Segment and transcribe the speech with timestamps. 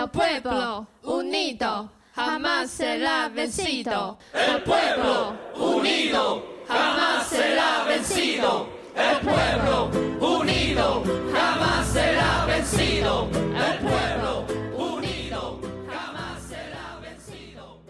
[0.00, 4.16] El pueblo unido jamás será vencido.
[4.32, 8.66] El pueblo unido jamás será vencido.
[8.96, 13.28] El pueblo unido jamás será vencido.
[13.54, 17.82] El pueblo unido jamás será vencido。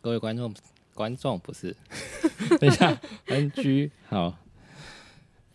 [0.00, 0.54] 各位观众，
[0.94, 1.76] 观众不是，
[2.60, 2.96] 等一下
[3.26, 4.34] ，NG 好。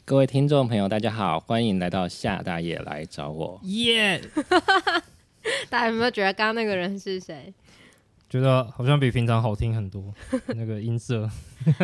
[0.03, 3.61] 各位听众朋友，大家好，欢迎来到夏大爷来找我。
[3.63, 4.19] 耶！
[5.69, 7.53] 大家有没有觉得刚刚那个人是谁？
[8.29, 10.13] 觉得好像比平常好听很多，
[10.55, 11.29] 那个音色。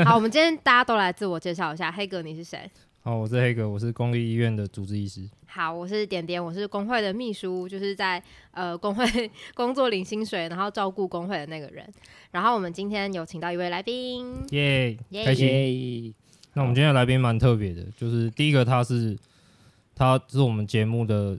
[0.04, 1.92] 好，我们今天大家都来自我介绍一下。
[1.92, 2.70] 黑哥，你是谁？
[3.02, 5.30] 好，我是黑哥，我是公立医院的主治医师。
[5.46, 11.88] 好，我是点点，我是工会的秘书，就是在呃工会工作领薪水，然后照顾工会的那个人。
[12.32, 16.14] 然后我们今天有请到一位来宾，耶，开心。
[16.54, 19.16] 那我们今天的来宾蛮特别的，就是第一个他是，
[19.96, 21.38] 他是我们节目的，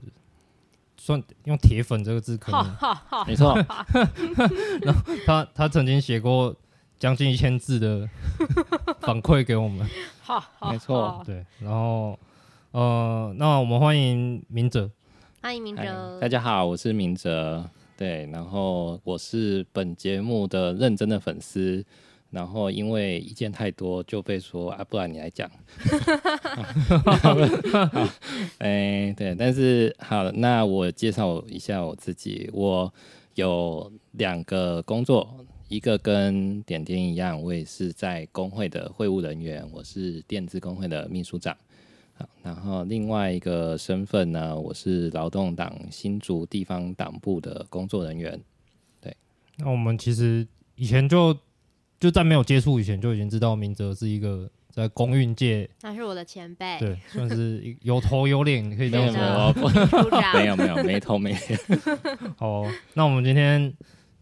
[1.03, 2.77] 算用铁粉这个字可能，
[3.25, 3.55] 没错。
[4.85, 6.55] 然后他他曾经写过
[6.99, 8.07] 将近一千字的
[8.99, 9.89] 反馈给我们，
[10.69, 11.43] 没错，对。
[11.59, 12.19] 然后
[12.69, 14.91] 呃，那我们欢迎明哲，
[15.41, 21.83] 欢迎明哲，大家好，我是明哲，对，然后我是本节目的认真的粉丝。
[22.31, 25.51] 然后因为意见太多，就被说啊，不然你来讲。
[28.59, 32.49] 哎，对，但是好，那我介绍一下我自己。
[32.53, 32.93] 我
[33.35, 41.53] 有两个工作，一个跟点点一样，我也是在工会的会务人员，我是电子工会的秘书长。
[42.13, 48.39] 好，然后另外一个身份呢，我是劳动党新竹地方党部的工作人员。
[49.01, 49.13] 对，
[49.57, 51.37] 那我们其实以前就。
[52.01, 59.53] 就在没有接触以前，就已经知道明哲是一个在公运界，他是我的前辈，对，算是有头有脸，可以这样说。
[60.33, 61.59] 没有没有没头没脸。
[62.37, 63.71] 好，那我们今天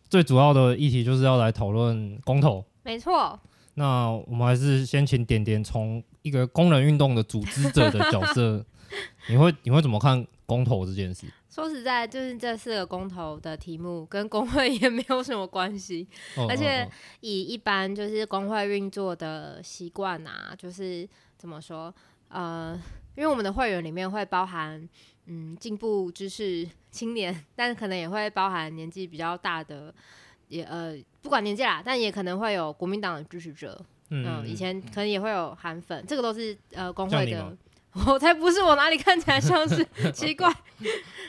[0.09, 2.65] 最主要的议题就是要来讨论公投。
[2.83, 3.39] 没错。
[3.75, 8.65] 那我们还是先请点点从一个工人运动的组织者的角色，
[9.29, 11.27] 你会你会怎么看公投这件事？
[11.59, 16.89] 说实在，就是这四个公投的题目跟工会也没有什么关系，哦、而且
[17.19, 21.05] 以一般就是工会运作的习惯啊，就是
[21.37, 21.93] 怎么说，
[22.29, 22.81] 呃，
[23.17, 24.87] 因为我们的会员里面会包含
[25.25, 29.93] 嗯进步知识青年，但可能也会包含年纪比较大的，
[30.47, 33.77] 也呃不管年纪啦，但也可能会有国民党的支持者，
[34.11, 37.57] 嗯，嗯，以前可能也会有韩粉，这个都是呃工会的。
[38.07, 40.51] 我 才不是，我哪里看起来像是 奇怪？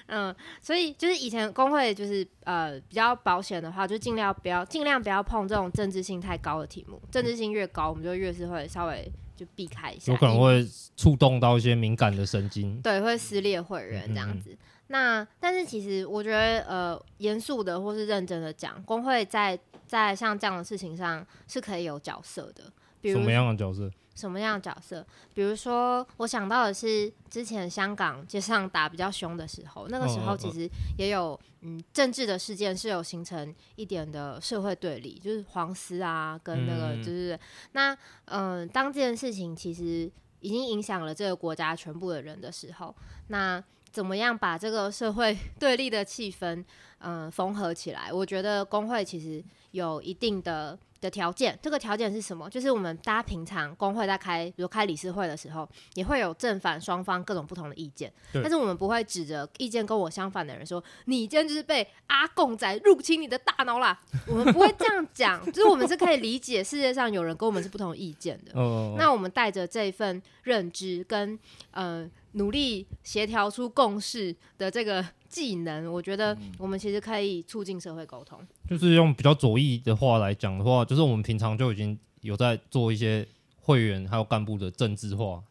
[0.07, 10.67] 嗯，所以就是以前工会就是呃比较保险的话，就尽量不要尽量不要碰这种政治性太高的题目，政治性越高，我们就越是会稍微就避开一下，有可能会
[10.97, 14.51] 触动到一些敏感的神经，对，会撕裂会员这样子。
[14.51, 14.59] 嗯嗯嗯，
[14.89, 22.65] 那但是其实我觉得呃严肃的或是认真的讲，工会在在像这样的事情上是可以有角色的，
[23.01, 23.91] 比如什么样的角色？
[24.15, 25.07] 什么样的角色？
[25.33, 37.41] 比如说，我想到的是之前香港街上打比较凶的时候，那个时候其实也有嗯政治的事件是有形成一点的社会对立，就是黄丝啊跟那个就是、嗯、
[37.73, 40.11] 那嗯，当这件事情其实
[40.41, 42.95] 已经影响了这个国家全部的人的时候，
[43.29, 46.63] 那怎么样把这个社会 对立的气氛
[46.99, 48.13] 嗯缝合起来？
[48.13, 50.79] 我觉得工会其实有一定的。
[51.01, 52.49] 的条件，这个条件是什么？
[52.51, 63.99] 就是我们大家平常工会在开，比如开理事会的时候，也会有正反双方各种不同的意见，但是我们不会指着意见跟我相反的人说，你今天就是被阿贡仔入侵你的大脑啦。
[64.27, 68.53] 我们不会这样讲，就是我们是可以理解世界上有人跟我们是不同意见的。
[68.99, 71.39] 那我们带着这份认知跟
[71.71, 75.05] 呃努力协调出共识的这个。
[75.31, 78.39] 技能，我觉得我们其实可以促进社会沟通。
[78.69, 83.27] 就是用比较左翼的话来讲的话，就是我们平常就已经有在做一些
[83.61, 85.43] 会员还有干部的政治化。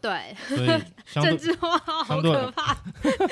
[0.00, 0.68] 对，所以
[1.22, 2.76] 政治化好可怕，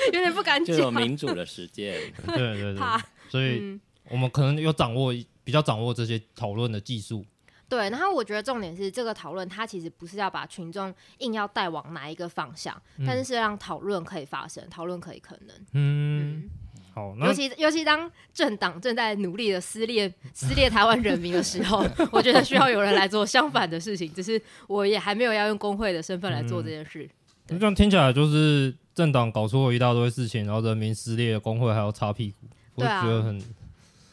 [0.05, 0.77] 有点不敢讲。
[0.77, 1.99] 就有民主的实践。
[2.27, 2.81] 对对对，
[3.29, 3.79] 所以
[4.11, 7.25] 我们可能有掌握比较掌握这些讨论的技术。
[7.69, 15.55] 对，然后我觉得重点是这个讨论，它其实不是要把群众硬要带往哪一个方向，嗯、但是是让讨论可以发生，讨论可以可能。
[15.73, 16.49] 嗯，嗯
[16.93, 24.11] 好，尤其尤其当政党正在努力的撕裂撕裂台湾人民的时候， 我觉得需要有人来做相反的事情。
[24.13, 27.07] 只是我也还没有要用工会的身份来做这件事。
[27.49, 33.43] 嗯、这样听起来就是政党搞出了一大堆事情，然后人民撕裂，工会还要擦屁股，我觉得很、啊、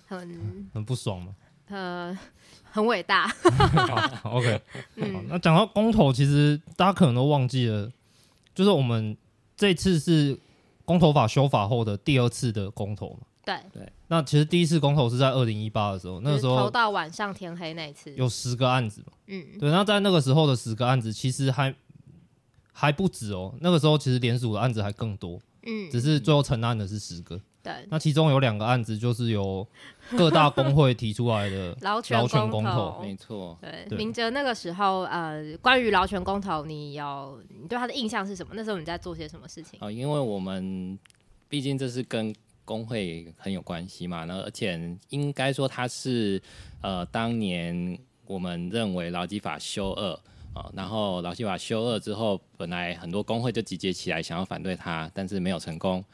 [0.09, 1.35] 很很不爽嘛。
[1.69, 2.19] 呃。
[2.75, 3.29] 很伟大
[4.21, 4.61] 好，OK，
[4.97, 7.89] 嗯，好，那讲到公投，其实大家可能都忘记了，
[8.53, 9.17] 就是我们
[9.57, 10.37] 这次是
[10.85, 13.93] 公投法修法后的第二次的公投嘛，对对。
[14.09, 19.13] 那其实第一次公投是在二零一八的时候，那个时候投到晚上天黑那一次，有十个案子嘛。
[19.29, 19.71] 嗯，对。
[19.71, 21.73] 那在那个时候的十个案子，其实还
[22.73, 23.55] 还不止哦。
[23.61, 27.41] 那个时候其实联署的案子还更多，嗯，只是最后成案的是十个。
[27.65, 27.73] 对。
[27.89, 29.67] 那其中有两个案子就是由
[30.11, 32.21] 各大工会提出来的 劳权
[32.51, 33.59] 公投，没错。
[33.61, 38.53] 对，明哲那个时候，呃，关于劳权公投，你有你对他的印象是什么？
[38.55, 39.79] 那时候你在做些什么事情？
[39.81, 40.99] 哦，因为我们
[41.49, 42.35] 毕竟这是跟
[42.67, 44.79] 工会很有关系嘛，那而且
[45.09, 46.41] 应该说他是
[46.83, 50.13] 呃，当年我们认为劳基法修二
[50.55, 56.05] 啊，然后劳基法修二之后，本来很多工会就集结起来想要反对他，但是没有成功。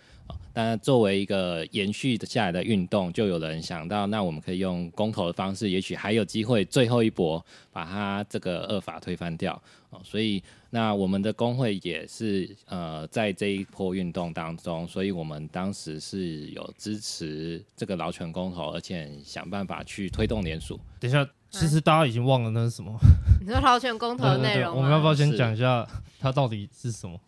[0.53, 9.61] 但作为一个延续下来的运动，就有人想到，那我们可以用公投的方式，也许还有机会最后一搏把它这个恶法推翻掉。
[9.91, 20.79] 哦，所以那我们的工会也是呃在这一波运动当中，所以我们当时是有支持这个劳权公投，而且想办法去推动联署。
[21.01, 22.97] 等一下，其实大家已经忘了那是什么？
[23.45, 25.85] 你说劳权公投的内容， 我们要不要先讲一下
[26.21, 27.19] 它到底是什么？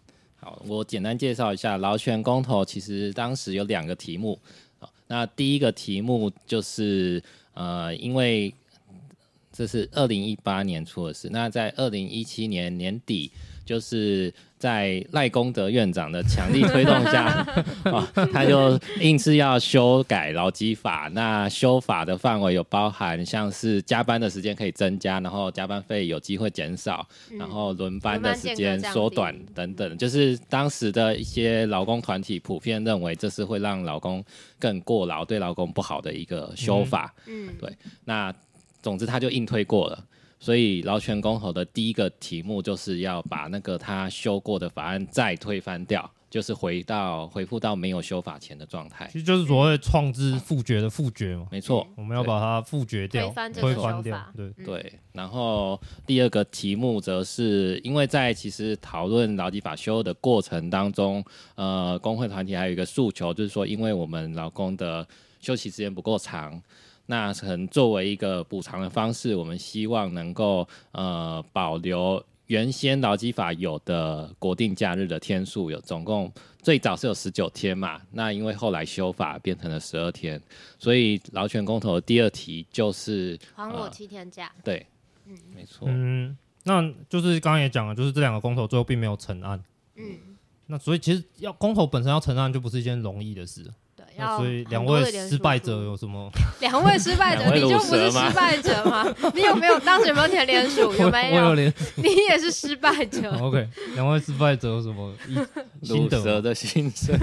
[0.42, 2.64] 好，我简单介绍一下劳权公投。
[2.64, 4.38] 其实当时有两个题目。
[5.06, 7.22] 那第一个题目就是
[7.54, 8.52] 呃，因为
[9.52, 13.30] 这是二零一八年出的事，那在二零一七年年底。
[13.64, 17.44] 就是在赖功德院长的强力推动下，
[17.86, 21.10] 哦， 他就硬是要修改劳基法。
[21.12, 27.04] 那修法的范围有包含像是加班的时间可以增加，然后加班费有机会减少，
[27.36, 29.98] 然后轮班的时间缩短等等。
[29.98, 34.24] 就是当时的一些劳工团体普遍认为这是会让劳工
[34.60, 37.12] 更过劳，对劳工不好的一个修法。
[37.26, 37.68] 嗯，对。
[38.04, 38.32] 那
[38.80, 40.04] 总之他就硬推过了。
[40.42, 49.06] 所以劳权公投的第一个题目就是要把那个他修过的法案再推翻掉，就是回到回复到没有修法前的状态。
[49.12, 51.46] 其实就是所谓创制复决的复决嘛。
[51.52, 54.32] 没错，我们要把它复决掉，推翻，推翻掉。
[54.36, 54.92] 对对。
[55.12, 61.24] 然后第二个题目则是因为在其实讨论劳基法修的过程当中，
[61.54, 65.06] 呃，工会团体还有一个诉求，就是说因为我们劳工的
[65.40, 66.60] 休息时间不够长。
[67.06, 78.00] 那可能作为一个补偿的方式，我们希望能够呃保留原先劳基法有的国定假日的天数，有总共最早是有十九天嘛。
[78.10, 80.40] 那因为后来修法变成了十二天，
[80.78, 84.46] 所以劳权公投的第二题就是还我七天假。
[84.56, 84.86] 呃、对，
[85.26, 85.88] 嗯，没错。
[85.90, 89.62] 嗯，那就是刚刚也讲了，就是这两个公投最后并没有成案。
[89.96, 90.18] 嗯，
[90.66, 93.68] 那所以其实要公投本身要成案就不是一件容易的事。
[94.36, 96.30] 所以 两位失败者有什么？
[96.60, 99.06] 两位失败者，你就不是失败者吗？
[99.34, 100.92] 你有没有当时有没有填联署？
[100.98, 101.42] 有没有？
[101.42, 103.30] 我有连， 你也是失败者。
[103.40, 105.12] OK，两位失败者有什么
[105.82, 106.22] 心得？
[106.22, 107.18] 蛇的心声。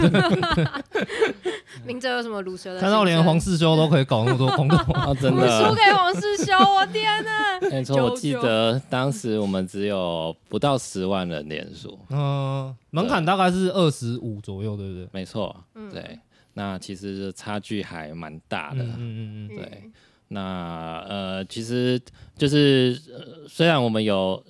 [1.86, 2.80] 明哲有什么鲁蛇的？
[2.82, 7.60] 看到连黄世修都可以搞那么多公投，啊、真的输给黄世修，我天哪！
[7.70, 11.98] 没错，我记得当时我们只有不到十万人连署。
[12.10, 15.08] 嗯、呃，门槛大概是二十五左右，对不对？
[15.12, 15.56] 没错，
[15.92, 16.20] 对。
[16.60, 19.92] 那其实差距还蛮大的，嗯嗯嗯，对。
[20.28, 21.98] 那呃，其实
[22.36, 24.44] 就是、呃、虽然我们有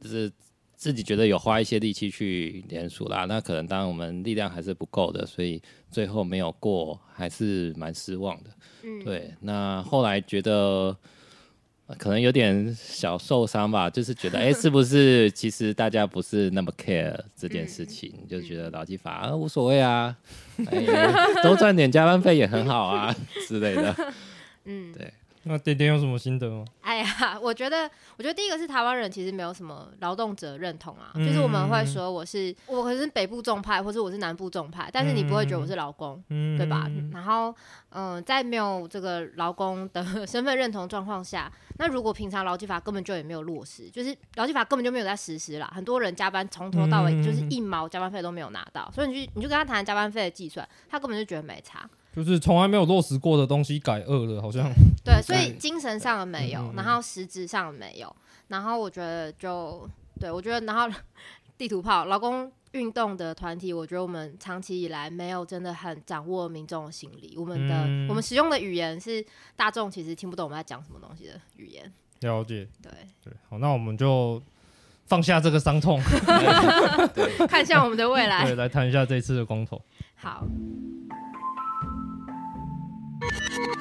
[0.00, 0.28] 就是
[0.74, 8.50] 自己觉得有花一些力气去联署啦，那可能当然我们力量还是不够的，所以最后没有过，还是蛮失望的。
[8.82, 9.32] 嗯，对。
[9.40, 10.96] 那后来觉得。
[11.98, 20.16] 可能有点小受伤吧，就是觉得，哎、欸，是不是 其实大家不是那么 care 这件事情，嗯、就觉得劳基法啊无所谓啊，
[20.70, 23.14] 哎、多赚点加班费也很好啊
[23.48, 23.94] 之类的。
[24.64, 25.12] 嗯，对。
[25.44, 26.64] 那点点有什么心得吗？
[26.82, 36.86] 哎呀， 我觉得，我觉得第一个是台湾人其实没有什么劳动者认同啊，嗯、就是我们会说我是我可是北部重派，或者我是南部重派，但是你不会觉得我是劳工，嗯、对吧？
[37.12, 37.54] 然后，
[37.90, 51.88] 嗯、呃，在没有这个劳工的 身份认同状况下，那如果平常劳基法根本就也没有落实，就是劳基法根本就没有在实施啦，很多人加班从头到尾就是一毛加班费都没有拿到，所以你就你就跟他谈加班费的计算，他根本就觉得没差。
[52.14, 54.70] 就是从来没有落实过的东西改恶了，好像。
[55.04, 58.14] 对，所以精神上的没有，然后实质上的没有，
[58.48, 59.88] 然后我觉得就
[60.18, 60.88] 对我觉得，然后
[61.56, 69.24] 地图炮劳工运动的团体，我觉得我们长期以来没有真的很掌握民众的心理，我们的、嗯、我们使用的语言是
[69.56, 71.92] 大众其实听不懂我们在讲什么东西的语言。
[72.20, 72.68] 了解。
[72.82, 72.92] 对
[73.24, 74.42] 对，好，那我们就
[75.06, 76.00] 放下这个伤痛，
[77.48, 78.44] 看向我们的未来。
[78.44, 79.80] 对，来谈一下这次的公投。
[80.16, 80.44] 好。
[83.20, 83.79] Thank you.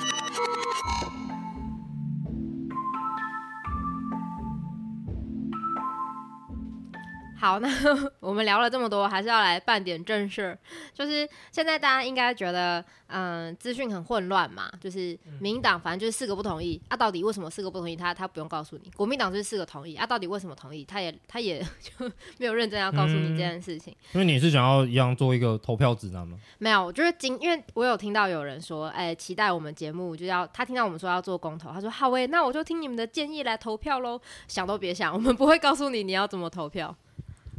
[7.39, 7.69] 好，那
[8.19, 10.57] 我们聊了这么多，还是要来办点正事。
[10.93, 14.69] 就是现在大家应该觉得，嗯，资讯很混乱嘛。
[14.81, 17.95] 就是民党反正就是四个不同意，啊，到底为什么四个不同意？
[17.95, 18.91] 他他不用告诉你。
[18.91, 20.83] 国民党就是四个同意，啊，到底为什么同意？
[20.83, 23.95] 他也他也 就没有认真要告诉你这件事情。
[24.11, 26.37] 因为你是想要一样做一个投票指南吗？
[26.57, 34.19] 没有，就是今因为我有听到有人说，哎、欸，期待我们节目就要他听到我们说要做公投，他说好喂，那我就听你们的建议来投票喽。
[34.49, 36.93] 想都别想，我们不会告诉你你要怎么投票。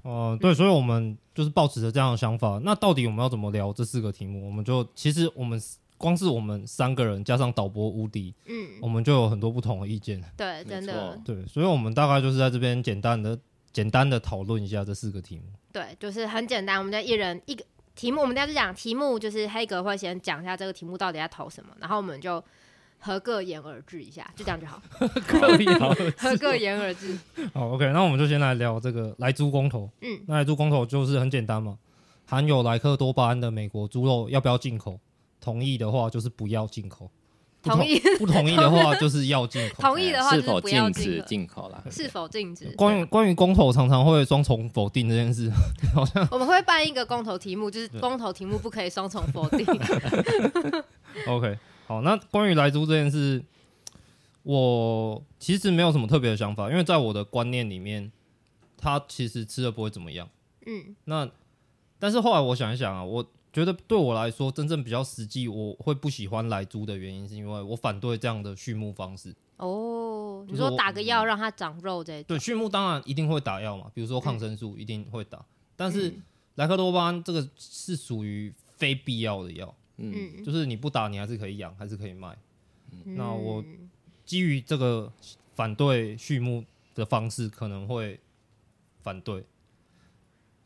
[0.02, 2.60] 哦、呃，对，所以我们就是抱持着这样的想法。
[2.64, 4.46] 那到底我们要怎么聊这四个题目？
[4.46, 5.60] 我们就其实我们
[5.98, 10.22] 光是我们三个人加上导播无敌，嗯，我们就有很多不同的意见。
[10.36, 11.20] 对，真的。
[11.24, 13.38] 对，所以我们大概就是在这边简单的、
[13.72, 15.42] 简单的讨论一下这四个题目。
[15.72, 17.64] 对，就是很简单，我们就一人一个
[17.94, 18.20] 题目。
[18.20, 22.42] 我们等下就讲题目，就是黑格会先讲一下这个题目到底要投什么，然后我们就。
[23.00, 24.80] 合个言而至一下，就这样就好。
[25.26, 25.66] 可以，
[26.16, 27.18] 合个言而至。
[27.52, 29.90] 好，OK，那我们就先来聊这个莱猪公投。
[30.02, 31.78] 嗯，那莱猪公投就是很简单嘛，
[32.26, 35.00] 含有莱克多巴胺的美国猪肉要不要进口？
[35.40, 37.10] 同意的话就是不要进口。
[37.62, 39.80] 同意不同意的话就是要进口。
[39.84, 41.82] 同意的话是否禁止进口了？
[41.90, 42.70] 是否禁止？
[42.76, 45.50] 关于关于公投常常会双重否定这件事，
[45.94, 49.66] 好像我们会办一个公投题目，就是公投题目不可以双重否定。
[51.26, 51.58] OK。
[51.90, 53.44] 好，那关于莱猪这件事，
[54.44, 58.12] 我其实没有什么特别的想法，因为在我的观念里面，
[58.78, 60.30] 它其实吃的不会怎么样。
[60.66, 61.28] 嗯，那
[61.98, 69.34] 但是后来我想一想啊，我觉得对我来说，真正比较实际，我会不喜欢莱猪的原因，是因为我反对这样的畜牧方式。
[69.56, 72.22] 哦，你说打个药让它长肉这？
[72.22, 75.44] 对，畜牧当然一定会打药嘛，比如说抗生素一定会打，嗯、
[75.74, 76.14] 但是
[76.54, 79.74] 莱克多巴胺这个是属于非必要的药。
[80.00, 82.36] 嗯，就是你不打，你还是可以养，还是可以卖。
[82.92, 83.62] 嗯、那我
[84.24, 85.12] 基于这个
[85.54, 86.64] 反对畜牧
[86.94, 88.18] 的方式，可能会
[89.02, 89.44] 反对，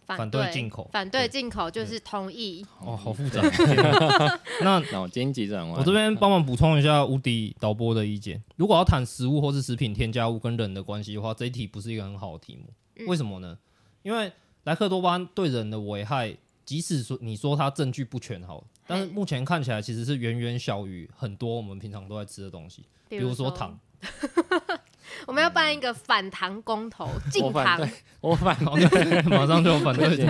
[0.06, 2.64] 反对进口，反对进口就是同意。
[2.80, 3.40] 哦，好复杂。
[3.42, 8.42] 啊、那脑筋急转弯，我这边帮忙补充一下无敌导播的意见。
[8.56, 12.72] 如果要谈食物或是食品添加物跟人的关系的话，这一题不是一个很好的题目。
[12.96, 13.58] 嗯、为什么呢？
[14.02, 14.30] 因为
[14.64, 18.64] 莱克多巴胺对人的危害，即使说你说它证据不全好。
[18.86, 23.78] 但是目前看起来其实是远远小于很多我们平常都在吃的东西，比如说糖。
[25.26, 27.88] 我们要办一个反糖公投，禁糖。
[28.20, 28.56] 我反，
[29.24, 30.26] 马上就反对。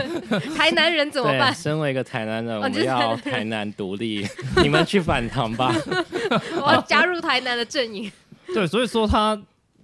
[0.55, 1.53] 台南人怎么办？
[1.55, 4.25] 身为一个台南人，我们要 台南独立。
[4.63, 5.75] 你们去反糖吧。
[6.63, 8.11] 我要加入台南的阵营。
[8.49, 9.41] 对，所以说他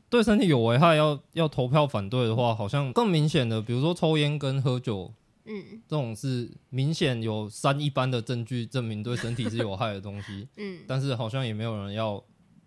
[0.08, 5.12] 对身体有危害，要要投票反对的话，好像更明显的，比如说抽烟跟喝酒。
[5.44, 10.47] 嗯，这种是明显有三一般的证据证明对身体是有害的东西。
[10.56, 12.23] 嗯，但是好像也没有人要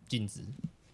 [0.08, 0.42] 禁止。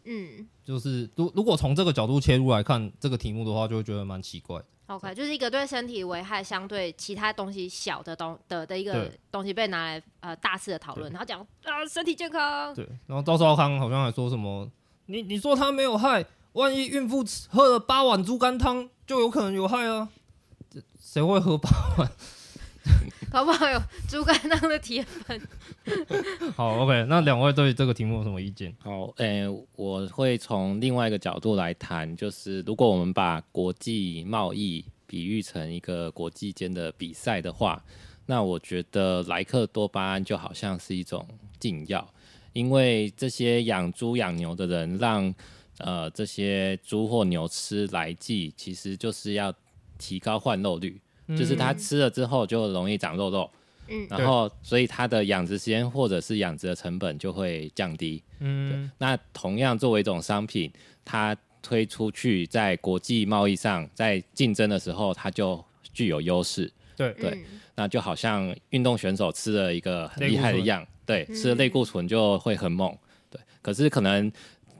[0.06, 4.62] 嗯，就是如如果从这个角度切入来看这个题目的话，就会觉得蛮奇怪。
[4.88, 12.74] OK，就是一个对身体危害相对其他东西小的东的的一个东西被拿来呃大肆的讨论，然后讲啊身体健康。
[12.74, 14.68] 对，然后赵少康好像还说什么，
[15.06, 20.10] 你你说他没有害，万一孕妇喝了八碗猪肝汤就有可能有害啊。
[21.12, 22.12] 谁会喝八碗？
[23.34, 23.68] 好不好？
[23.68, 25.42] 有猪肝汤的铁粉。
[26.56, 27.04] 好，OK。
[27.10, 28.72] 那两位对这个题目有什么意见？
[28.78, 37.84] 好，诶、欸，我会从另外一个角度来谈，就是如果我们把国际贸易比喻成一个国际间的比赛的话，
[38.28, 41.28] 那我觉得莱克多巴胺就好像是一种
[41.60, 42.08] 禁药，
[42.54, 45.34] 因为这些养猪养牛的人让
[45.80, 49.52] 呃这些猪或牛吃莱剂，其实就是要。
[50.00, 53.48] 提高换肉率，嗯、就是它吃了之后就容易长肉肉，
[53.88, 60.72] 嗯，然后所以它的养殖时间或者是养殖的成本就会降低，嗯，那同样作为一种商品，
[61.06, 65.64] 它推出去在国际贸易上在竞争的时候，它就
[65.94, 67.14] 具有优势，对。
[67.14, 67.44] 对，
[67.76, 72.94] 那就好像运动选手吃了一个很厉害的药，对，吃了类固醇就会很猛，
[73.30, 74.30] 对，可是可能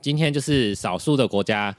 [0.02, 1.74] 今天就是少数的国家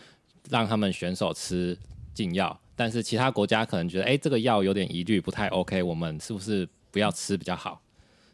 [0.49, 1.77] 让他们选手吃
[2.13, 2.59] 禁药。
[2.81, 7.79] 但是其他国家可能觉得，哎、欸，这个药有点疑虑，不太 OK，我们是不是不要吃比较好？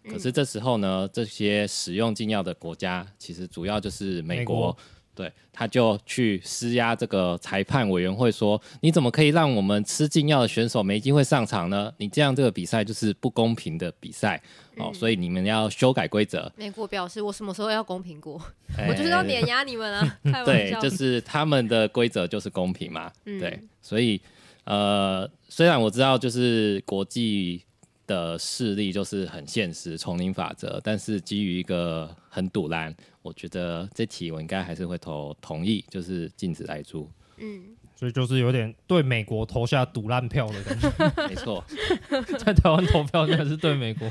[0.05, 4.55] 嗯、可是这时候呢，这些使用禁药的国家，其实主要就是美国。
[4.55, 4.77] 美国
[5.17, 11.91] 对，他就去施压这个裁判委员会，说：“你怎么可以让我们吃禁药的选手没机会上场呢？
[11.97, 14.39] 你这样这个比赛就是不公平的比赛、
[14.75, 18.39] 嗯、哦，所以你们要修改规则。”美国表示：“我什么时候要公平过？
[18.77, 23.11] 欸、我就是要碾压你们啊！”对，就是他们的规则就是公平嘛。
[23.25, 24.21] 嗯、对，所以
[24.67, 27.63] 呃，虽然我知道就是国际。
[28.07, 30.79] 的势力就是很现实，丛林法则。
[30.81, 37.05] 但是基于一个很赌烂，我觉得这题我应该还是会投同意，就是禁止来租。
[37.35, 41.27] 嗯，所以就是有点对美国投下赌烂票的感觉。
[41.27, 41.61] 没错，
[42.39, 44.09] 在台湾投票那是对美国。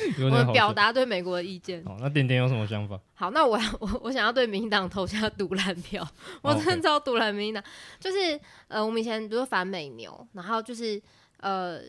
[0.24, 1.84] 我们表达对美国的意见。
[1.84, 2.98] 好，那点点有什么想法？
[3.14, 6.06] 好，那我 我我想要对民进党投下赌烂票。
[6.42, 7.64] 我真的超赌烂民进党，
[8.00, 8.38] 就是
[8.68, 11.00] 呃，我们以前比如说反美牛，然后就是
[11.38, 11.80] 呃。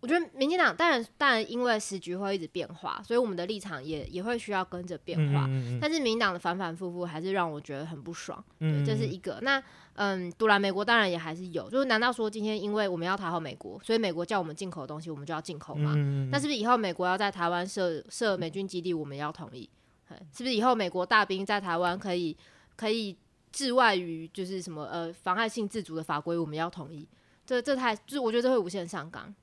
[0.00, 5.44] 我觉得民进党当然当然因为时局会一直变化，所以我们的立场也也会需要跟着变化。
[5.46, 8.40] 嗯嗯嗯，但是民进党的反反复复还是让我觉得很不爽。
[8.60, 9.40] 嗯，这是一个。
[9.42, 9.60] 那
[9.98, 11.68] 嗯，独来美国当然也还是有。
[11.68, 15.94] 就是难道说今天因为我们要讨好美国，所以美国叫我们进口的东西，我们就要进口吗？
[16.30, 19.68] 那是不是以后美国要在台湾设设美军基地，我们要同意？
[20.32, 22.36] 是不是以后美国大兵在台湾可以
[22.76, 23.16] 可以
[23.50, 27.06] 置外于就是什么呃妨碍性自主的法规，我们要同意？
[27.44, 29.34] 这这太就是我觉得这会无限上纲。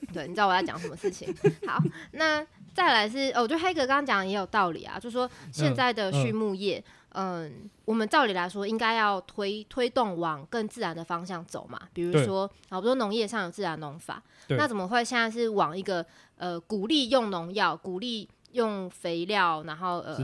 [0.14, 1.34] 对，你知道我在讲什么事情？
[1.66, 1.78] 好，
[2.12, 2.44] 那
[2.74, 6.99] 再来是，哦，我觉得黑格刚刚讲的也有道理啊，就是说现在的畜牧业，嗯，嗯，
[7.84, 16.04] 我们照理来说应该要推推动往更自然的方向走嘛，比如说，好，比如说农业上有自然农法，那怎么会现在是往一个
[16.36, 20.16] 呃鼓励用农药、鼓励用肥料，然后呃，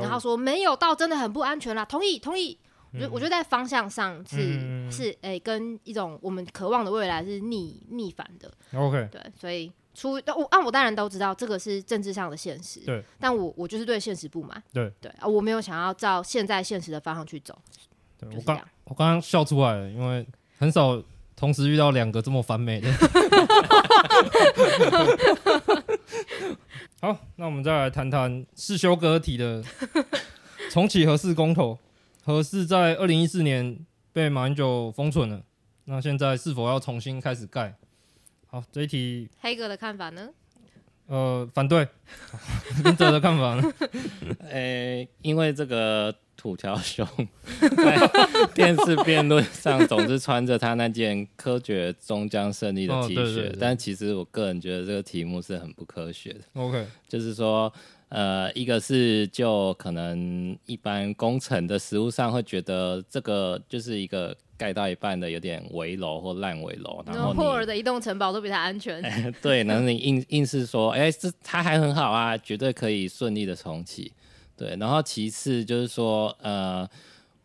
[0.00, 2.58] 然后说没有到真的很不安全啦，同意同意。
[2.92, 8.50] 我觉得，我觉得在方向上是、嗯、是诶、欸，跟一种我们渴望的未来是逆逆反的。
[8.78, 12.80] OK，对，所以出我啊，我当然都知道这个是政治上的现实。
[12.80, 14.62] 对，但我我就是对现实不满。
[14.72, 17.58] 对对啊，我没有想要照现在现实的方向去走。
[18.18, 20.26] 对，我刚我刚刚笑出来了，因为
[20.58, 21.02] 很少
[21.34, 22.92] 同时遇到两个这么反美的。
[27.00, 29.64] 好，那我们再来谈谈世修哥提的
[30.70, 31.78] 重启核四公投。
[32.22, 33.78] 核四在二零一四年
[34.12, 35.40] 被马英九封存了，
[35.84, 37.74] 那现在是否要重新开始盖？
[38.56, 40.30] 好，这一题黑哥的看法呢？
[41.08, 41.86] 呃，反对。
[42.82, 43.72] 林哲的看法呢？
[44.48, 47.06] 诶、欸，因为这个土条熊
[47.76, 47.98] 在
[48.54, 56.40] 电视辩论上总是穿着他那件“科学终将胜利”的 T 恤，哦、对对对，但其实我个人觉得这个题目是很不科学的。
[56.54, 57.70] OK，就是说。
[58.08, 69.02] 呃，一个是就可能一般工程的实务上会觉得这个就是一个盖到一半的有点危楼或烂尾楼，然后霍尔的移动城堡都比它安全。
[69.02, 74.12] 哎、 对，然后你硬硬是说，哎、欸，这它还很好啊，绝对可以顺利的重启。
[74.56, 76.88] 对，然后其次就是说，呃，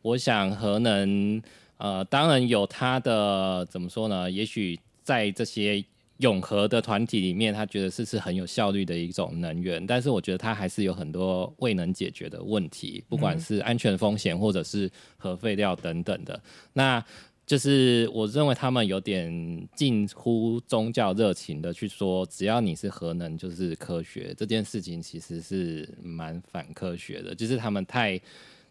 [0.02, 1.42] 我想核能，
[1.78, 4.30] 呃，当然有它的怎么说呢？
[4.30, 5.84] 也许在这些。
[6.22, 16.42] 永和的团体里面，他觉得是是很有效率的一种能源，但是我觉得它还是有很多未能解决的问题，不管是安全风险或者是核废料等等的。
[16.74, 17.04] 那
[17.46, 28.22] 就是我认为他们有点近乎宗教热情的去说，只要你是核能就是科学，这件事情其实是蛮反科学的，就是他们太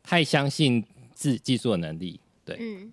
[0.03, 0.83] 太相信
[1.13, 2.57] 自技术的能力，对。
[2.61, 2.91] 嗯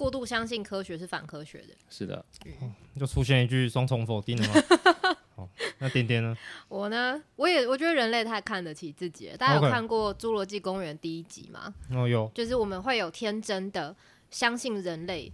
[0.00, 2.24] 过度相信科学是反科学的，是的，
[2.62, 5.14] 嗯，就出现一句双重否定了吗？
[5.36, 5.46] 好，
[5.78, 6.34] 那点点呢？
[6.68, 9.36] 我呢，我也我觉得人类太看得起自己了。
[9.36, 11.74] 大家有看过《侏罗纪公园》第一集吗？
[11.90, 13.94] 哦，有，就是我们会有天真的
[14.30, 15.30] 相信人类，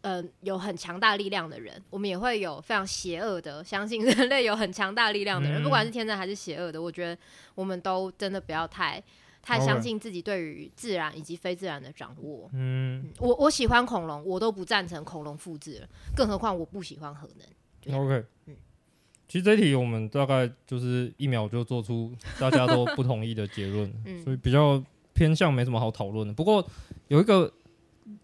[0.00, 7.16] 呃，有很强大力量的人，我们也会有非常邪恶的相信人类有很强大力量的人，嗯，不管是天真还是邪恶的，我觉得
[7.54, 9.00] 我们都真的不要太。
[9.42, 12.48] 太相信自己对于自然以及非自然的掌握。
[12.52, 17.98] 嗯，我我喜欢恐龙，我都不赞成恐龙复制了，更何况我不喜欢核能。
[17.98, 18.56] OK，嗯，
[19.28, 26.34] 其实这一题我们大概就是一秒就做出大家都不同意的结论，嗯，所以比较偏向没什么好讨论的。
[26.34, 26.66] 不过
[27.08, 27.52] 有一个。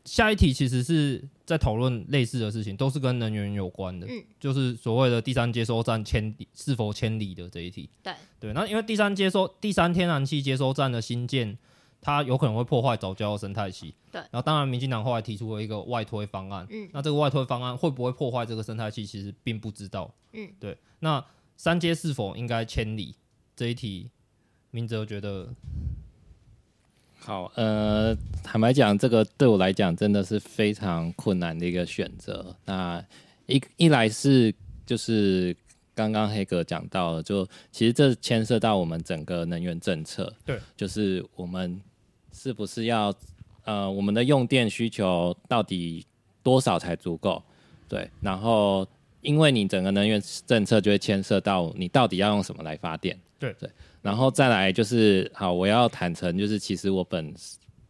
[0.04, 7.88] 下一题其实是在讨论类似的事情，都是跟能源有关的，嗯，就是所谓的第三接收站迁是否迁离的这一题。
[8.02, 11.56] 对对，那因为第三接收第三天然气接收站的新建，
[12.00, 13.94] 它有可能会破坏藻礁生态系。
[14.10, 20.12] 对，然后当然民进党后来提出了一个外推方案，嗯，那这个外推方案会不会破坏这个生态系，其实并不知道。
[20.32, 21.24] 嗯，对，那
[21.56, 23.14] 三阶是否应该迁离
[23.54, 24.10] 这一题，
[24.72, 25.54] 明哲觉得。
[27.26, 32.54] 好，呃，坦白讲，这个对我来讲真的是非常困难的一个选择。
[32.66, 33.04] 那
[33.46, 34.54] 一一来是
[34.86, 35.56] 就是
[35.92, 41.80] 刚刚黑哥讲到了，就其实这牵涉到我们整个能源政策，对，就是我们
[42.32, 43.12] 是不是要
[43.64, 46.06] 呃，我们的用电需求到底
[46.44, 47.42] 多少才足够？
[47.88, 48.86] 对，然后
[49.20, 53.68] 因为你整个能源政策就会牵涉到你到底要用什么来发电，对对。
[54.06, 57.34] 然后再来就是好，我要坦诚，就是其实我本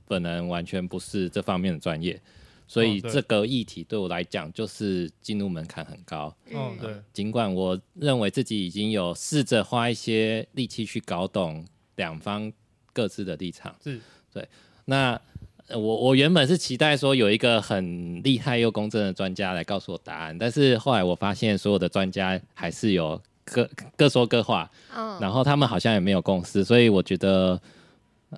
[0.09, 2.19] 本人完全不是这方面的专业，
[2.67, 6.35] 所以这个议题对我来讲就是进入门槛很高。
[6.51, 6.95] 嗯，对。
[7.13, 11.63] 尽管我认为自己已经有试着花一些力气去搞懂
[11.97, 12.51] 两方
[12.95, 14.01] 各自的立场，是
[14.33, 14.49] 对。
[14.87, 15.21] 那
[15.69, 27.59] 我我原本是期待说有一个很厉害又公正的专家来告诉我答案，但是后来我发现所有的专家还是有各各说各话，嗯，然后他们好像也没有共识，所以我觉得，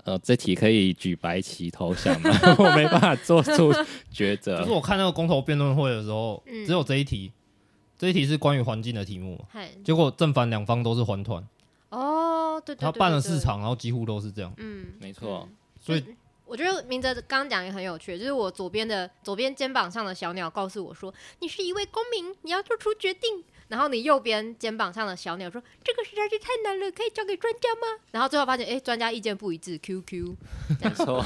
[0.04, 2.30] 呃，这题可以举白旗投降吗？
[2.58, 3.72] 我没办法做出
[4.12, 4.58] 抉择。
[4.60, 7.32] 就是我看那个公投辩论会的时候，嗯、只有这一题，
[7.96, 11.42] 这一题是关于环境的题目，嘿结果正反两方都是环团。
[11.88, 14.52] 哦，对对，对，对，对，他办了四场，然后几乎都是这样。
[14.58, 15.48] 嗯，没错。
[15.80, 16.04] 所以
[16.44, 29.78] 我觉得明哲刚刚讲也很有趣，就是我左边的左边肩膀上的小鸟告诉我说：“你是一位公民，你要做出决定。”然后你右边肩膀上的小鸟说：“这个实在是太难了，可以交给专家吗？”然后最后发现，哎，专家意见不一致。
[29.78, 30.34] QQ，
[30.82, 31.24] 没错。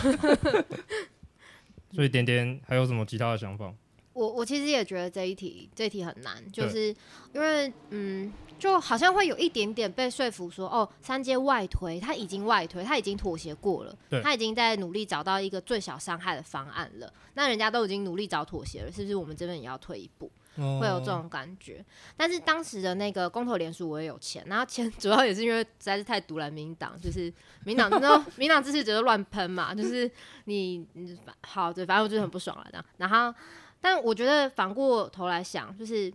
[1.94, 3.72] 所以点点还有什么其他的想法？
[4.12, 6.94] 我我其实也觉得这一题这一题很难，就是
[7.32, 8.32] 因为嗯。
[8.58, 17.12] 就好像会有一点点被说服说，哦，三阶外推，他已经外推，他已经妥协过了，他已经在努力找到一个最小伤害的方案了。
[17.34, 20.30] 那人家都已经努力找妥协了，是不是我们这边也要退一步？
[20.56, 21.84] 哦、会有这种感觉。
[22.16, 27.32] 但是当时的那个公投联署我也有签，然后签 主要也是因为实在是太独揽民党，就是
[27.64, 30.10] 民党，然后民党支持者就乱喷嘛，就是
[30.44, 32.84] 你你好，对，反正我就是很不爽了这样。
[32.96, 33.34] 然后，
[33.80, 36.12] 但我觉得反过头来想，就是。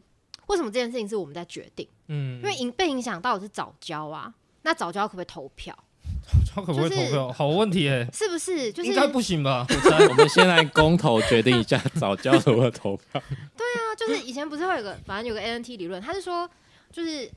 [0.48, 1.86] 为什么这件事情是我们在决定？
[2.08, 5.78] 嗯，因为影被影响到的是早教啊，那早教可不可以投票？
[6.56, 7.04] 藻礁可不可以投票？
[7.06, 8.72] 就是、好问题哎、欸，是不是？
[8.72, 9.66] 就是应该不行吧？
[9.70, 13.22] 我 猜我们先来公投决定一下早教如何投票。
[13.58, 16.50] 对啊，就是以前不是会有个，反正有个 ANT 理论，他是说，
[16.92, 17.30] 就是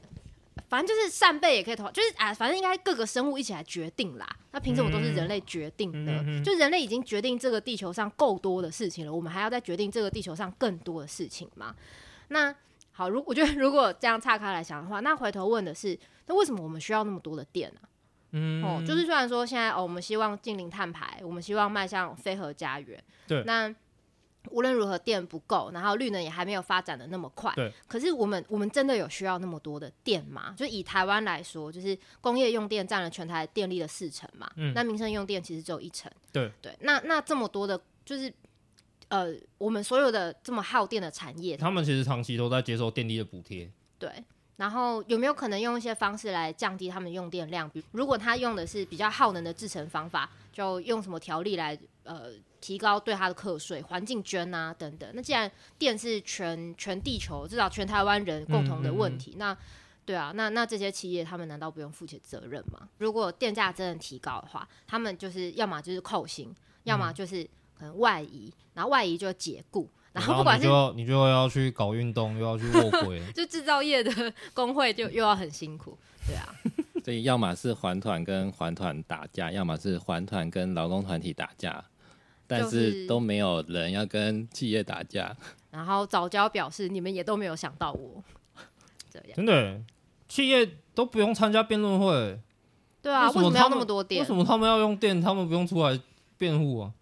[0.69, 4.29] 反正就是扇贝也可以投，就是啊，反正应该各个生物一起来决定啦。
[4.53, 6.13] 那凭什么都是人类决定的？
[6.27, 11.75] 嗯、就人类已经决定这个地球上够多的事情了，我们还要再决定这个地球上更多的事情吗？
[12.29, 12.55] 那
[12.93, 17.89] 好，如我觉得如果这样岔开来想的话，那回头问的是，那为什么我们需要那么多的电呢、啊？
[18.33, 23.75] 嗯，哦，就是虽然说现在哦，我们希望近零碳排，我们希望迈向非核家园，对，那
[24.51, 27.73] 无论如何电不够，然后绿能也还没有发展的那么快，对。
[27.87, 30.55] 可是我们我们真的有需要那么多的电吗？
[30.57, 36.77] 就以台湾来说，就是工业用电占了全台电力的四成嘛，嗯，那民生用电其实只有一成，对对。
[36.81, 38.33] 那那这么多的，就是。
[39.11, 43.69] 呃，我们所有的这么耗电的产业，他们其实长期都在接受电力的补贴。
[43.99, 44.09] 对，
[44.61, 47.67] 然后有没有可能用一些方式来降低他们用电量？
[47.71, 55.11] 比如，如果他用的是比较耗能的制成方法，就用什么条例来呃提高对他的课税、环境捐啊等等。
[55.15, 59.57] 那既然电是全全地球至少全台湾人共同的问题，嗯嗯嗯，那
[60.05, 62.87] 对啊，那那这些企业他们难道不用负起责任吗？
[62.99, 67.49] 如果电价真的提高的话，他们就是要么就是扣薪，要么就是。
[67.81, 75.97] 可能外移，然后外移就解雇，然后不管是你就你就要去搞运动，又要去卧轨， 就制造业的工会就又要很辛苦，
[76.27, 76.55] 对啊。
[77.05, 81.83] 所以要么是环团跟环团打架，要么是环团跟劳工团体打架，
[82.47, 85.35] 但是都没有人要跟企业打架。
[85.71, 88.23] 然后早教表示你们也都没有想到我，
[89.11, 89.81] 这样真的
[90.29, 92.39] 企业都不用参加辩论会，
[93.01, 94.21] 对啊，为什么要那么多电？
[94.21, 95.21] 为什么他们要用电？
[95.23, 95.99] 他们不用出来
[96.37, 96.93] 辩护啊？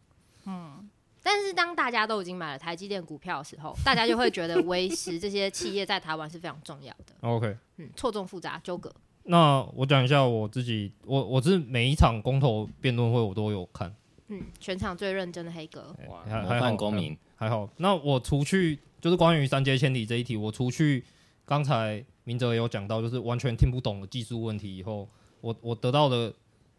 [1.29, 7.15] 嗯，但是当大家都已经买了台积电股票的时候，大家就会觉得维持这些企业在台湾是非常重要的。
[7.29, 8.91] OK，嗯，错综复杂纠葛。
[9.25, 13.95] 那我讲一下我自己，我我是每一场公投辩论会我都有看，
[14.29, 17.69] 嗯，全场最认真的黑哥，哇，模范公民，还好。
[17.77, 21.05] 那我除去就是关于三阶千里这一题，我除去
[21.45, 25.07] 刚才明哲也有讲到，就是完全听不懂的技术问题以后，
[25.43, 26.33] 我我得到的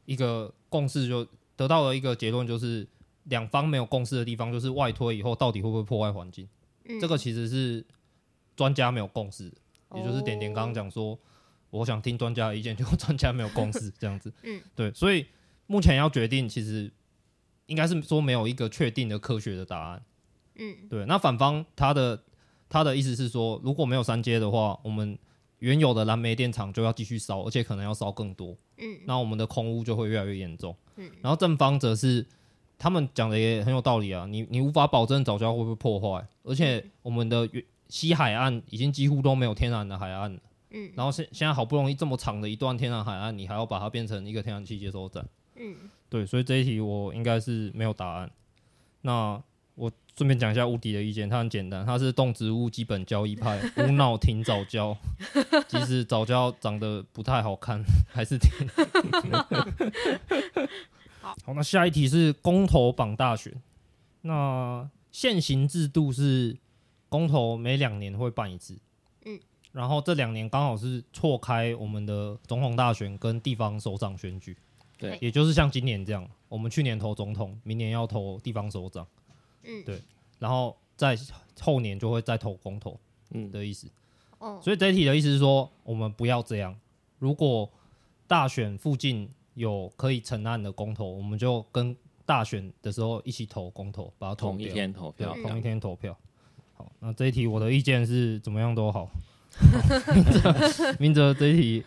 [0.05, 2.87] 一个共识，就得到了一个结论，就是。
[3.29, 6.47] 两方没有共识的地方，就是外推以后到底会不会破坏环境？
[6.85, 7.85] 嗯、这个其实是
[8.55, 9.51] 专家没有共识，
[9.95, 11.17] 也就是点点刚刚讲说，
[11.69, 14.33] 我想听专家的意见，结果专家没有共识， 这样子。
[14.43, 15.25] 嗯，对，所以
[15.67, 16.91] 目前要决定，其实
[17.67, 20.03] 应该是说没有一个确定的科学的答案。
[20.55, 21.05] 嗯，对。
[21.05, 22.23] 那反方他的
[22.67, 25.17] 他的意思是说，如果没有三阶的话，我们
[25.59, 28.57] 原有的燃煤电厂就要继续烧，而且可能要烧更多。
[28.77, 30.75] 嗯，那我们的空污就会越来越严重。
[30.95, 32.25] 嗯，然后正方则是。
[32.79, 37.47] 他们讲的也很有道理啊，你你无法保证早礁会不会破坏，而且我们的
[37.89, 40.39] 西海岸已经几乎都没有天然的海岸了，
[40.69, 45.25] 嗯，然后现现在好不容易这么长的一段天然海岸，你还要把它变成一个天然气接收站，
[45.57, 45.75] 嗯，
[46.09, 48.31] 对，所以这一题我应该是没有答案。
[49.01, 49.41] 那
[49.75, 54.95] 我顺便讲一下吴迪的意见，他很简单，他是动植物基本交易派，无脑停早教，
[55.67, 58.49] 即使早教长得不太好看，还是挺。
[61.21, 63.53] 好，那下一题是公投榜大选。
[64.21, 66.57] 那现行制度是
[67.07, 68.77] 公投每两年会办一次，
[69.25, 69.39] 嗯，
[69.71, 74.57] 然后这两年刚好是错开我们的总统大选跟地方首长选举，
[74.97, 79.07] 对，也就是像今年这样，我们去年投总统，明年要投地方首长，
[79.63, 80.01] 嗯，对，
[80.37, 81.17] 然后在
[81.59, 82.99] 后年就会再投公投，
[83.31, 83.49] 嗯。
[83.51, 83.87] 的意思。
[84.37, 86.73] 哦，所以这一题的意思是说，我们不要这样。
[87.17, 87.69] 如果
[88.25, 91.93] 大选附近有可以成案的公投，我们就跟
[92.25, 96.17] 大选的时候一起投公投，把它投同一天投票，同一天投票。
[96.75, 99.09] 好，那这一题我的意见是怎么样都好。
[100.97, 101.83] 明哲这一题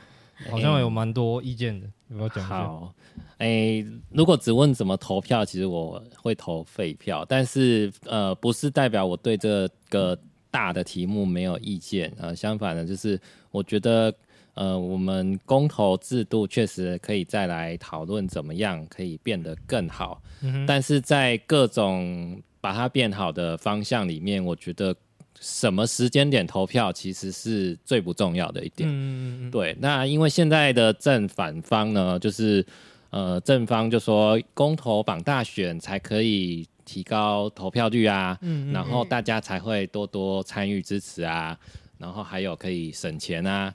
[0.51, 2.59] 好像有蛮多意见的，有没有讲一下？
[2.59, 2.95] 好，
[3.39, 10.19] 哎、欸，如果只问怎么投票，其实我会投废票，但是呃，不是代表我对这个
[10.51, 13.19] 大的题目没有意见，呃，相反的，就是
[13.51, 14.15] 我觉得
[14.55, 24.95] 呃，我们公投制度确实可以再来讨论怎么样可以变得更好，嗯、但是在各种把它变好的方向里面，我觉得。
[25.41, 28.89] 什么时间点投票其实是最不重要的一点。
[28.89, 32.65] 嗯嗯对，那因为现在的正反方呢，就是
[33.11, 41.59] 呃正方就说公投绑大选才可以提高投票率啊，嗯，然后大家才会多多参与支持啊，
[41.99, 43.75] 然后还有可以省钱啊，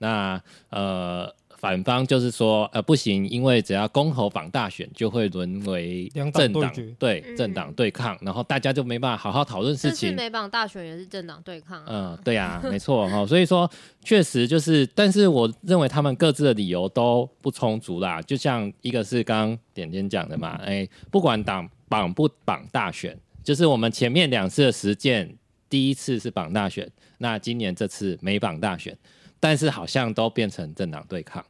[0.00, 1.32] 那呃。
[1.60, 10.16] 反方就是说，呃，不行，因为只要公投绑大选，就会沦为政党对，对政党对抗，然后大家就没办法好好讨论事情。
[10.16, 11.86] 美绑大选也是政党对抗，啊。
[11.86, 13.70] 嗯，对呀，啊，没错哈，所以说
[14.02, 18.22] 确实就是，但是我认为他们各自的理由都不充足啦。
[18.22, 25.36] 就像一个是刚刚点点讲的嘛，哎，不管党绑不绑大选，就是我们前面两次的实践，
[25.68, 28.96] 第一次是绑大选，那今年这次没绑大选。
[29.40, 31.44] 但是好像都变成政党对抗，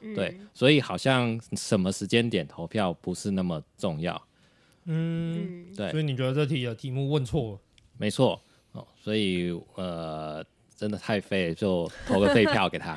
[0.00, 4.20] 嗯，对，所以好像什么时间点投票不是那么重要，
[4.84, 7.60] 嗯，对，所以你觉得这题的题目问错了？
[7.96, 8.38] 没错，
[8.72, 10.44] 哦，所以呃。
[10.80, 12.96] 真的太废，就投个废票给他。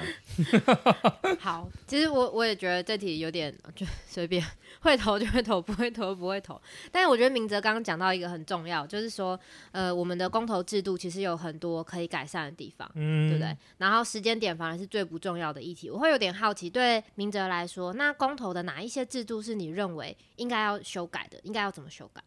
[1.38, 4.41] 好，其实我我也觉得这题有点就随便，
[4.80, 6.58] 会投就会投，不会投就不会投。
[6.93, 9.38] 但是我觉得明哲刚刚讲到一个很重要，就是说，
[9.74, 13.54] 呃，我们的公投制度其实有很多可以改善的地方，嗯，对不对？
[13.80, 15.89] 然后时间点反而是最不重要的议题。
[15.89, 21.38] 我会有点好奇，对明哲来说，那公投的哪一些制度是你认为应该要修改的？
[21.43, 22.24] 应该要怎么修改？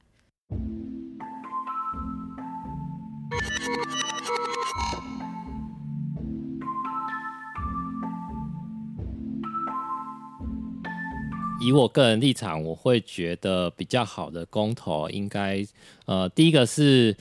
[11.66, 15.66] 以我个人立场，我会觉得比较好的公投应该，
[16.05, 17.16] 呃，第一个是，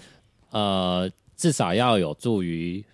[0.51, 2.85] 呃，至少要有助于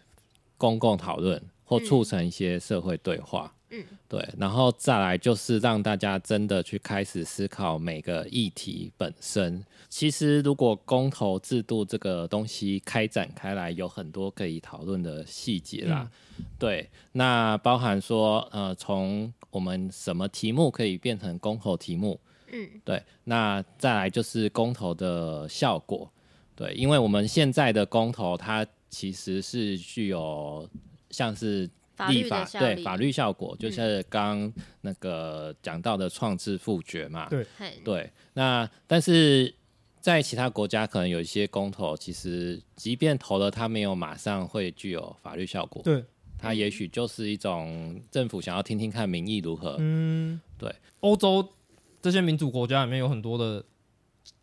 [0.57, 9.61] 公共讨论或促成一些社会对话，嗯，对，然后再来就是让大家真的去开始思考每个议题本身。
[9.89, 22.19] 其实，如果公投制度这个东西开展开来，有很多可以讨论的细节啦，嗯，对，那包含说，呃，从我们什么题目可以变成公投题目？
[22.53, 23.01] 嗯，对。
[23.25, 26.11] 那再来就是公投的效果，
[26.55, 30.67] 对，因为我们现在的公投它其实是具有
[31.09, 31.69] 像是
[32.09, 37.29] 立法，法对法律效果，就是刚那个讲到的创制复决嘛。
[37.29, 37.45] 对
[37.83, 38.11] 对。
[38.33, 39.53] 那但是
[39.99, 45.81] 在其他国家可能有一些公投，其实即便投了，它没有马上会具有法律效果。
[45.83, 46.03] 对。
[46.41, 49.75] 它也许就是一种政府想要听听看民意如何。
[49.79, 50.73] 嗯，对。
[51.01, 51.47] 欧洲
[52.01, 53.63] 这些民主国家里面有很多的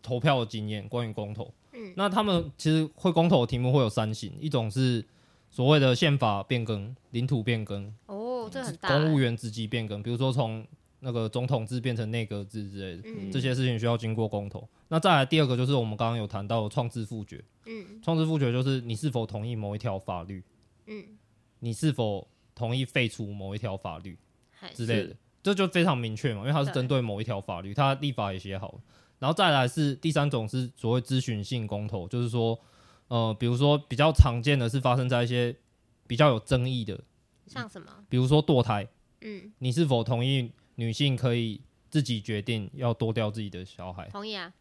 [0.00, 1.52] 投票的经验，关于公投。
[1.72, 5.04] 嗯，那他们其实会公投的题目会有三型，一种是
[5.50, 7.92] 所谓的宪法变更、领土变更。
[8.06, 8.88] 哦，这很大。
[8.88, 10.64] 公务员职级变更，比如说从
[11.00, 14.68] 那个总统制变成内阁制之类的，嗯，这些事情需要经过公投。
[14.88, 17.42] 那再来第二个就是我们刚刚有谈到的创制复决。
[17.66, 20.42] 嗯，创制复决就是你是否同意某一条法律。
[20.86, 21.04] 嗯。
[21.60, 24.18] 你是否同意废除某一条法律
[24.74, 25.16] 之类的？
[25.42, 28.80] 这就非常明确嘛，因为它是针对某一条法律，它立法也写好了。
[29.18, 32.58] 然后再来是第三种是所谓咨询性公投，就是说，
[33.08, 35.56] 呃，比如说比较常见的是发生在一些
[36.06, 37.00] 比较有争议的，
[37.46, 37.88] 像什么？
[38.08, 38.86] 比如说堕胎，
[39.22, 44.08] 嗯，你是否同意女性可以自己决定要多掉自己的小孩？
[44.10, 44.52] 同意啊。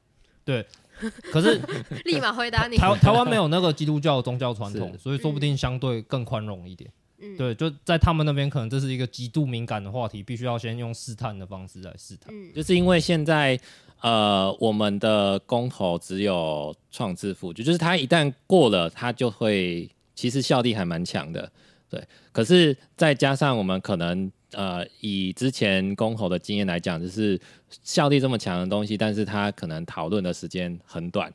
[0.47, 0.65] 对，
[1.29, 1.61] 可是
[2.05, 2.77] 立马回答你。
[2.77, 6.89] 台台湾没有那个基督教宗教传统，所以说不定相对更宽容一点。
[7.19, 12.33] 嗯，对，就在他们那边，可能这是一个极度敏感的话题，必须要先用试探的方式来试探。
[12.33, 13.59] 嗯，就是因为现在
[14.01, 21.51] 呃，我们的公投只有创制复决，就是它一旦过了，它就会其实效力还蛮强的。
[21.89, 24.31] 对，可是再加上我们可能。
[24.51, 27.39] 呃，以之前公投的经验来讲，就是
[27.83, 31.31] 效力这么强的东西，但是它可能讨论的时间很短，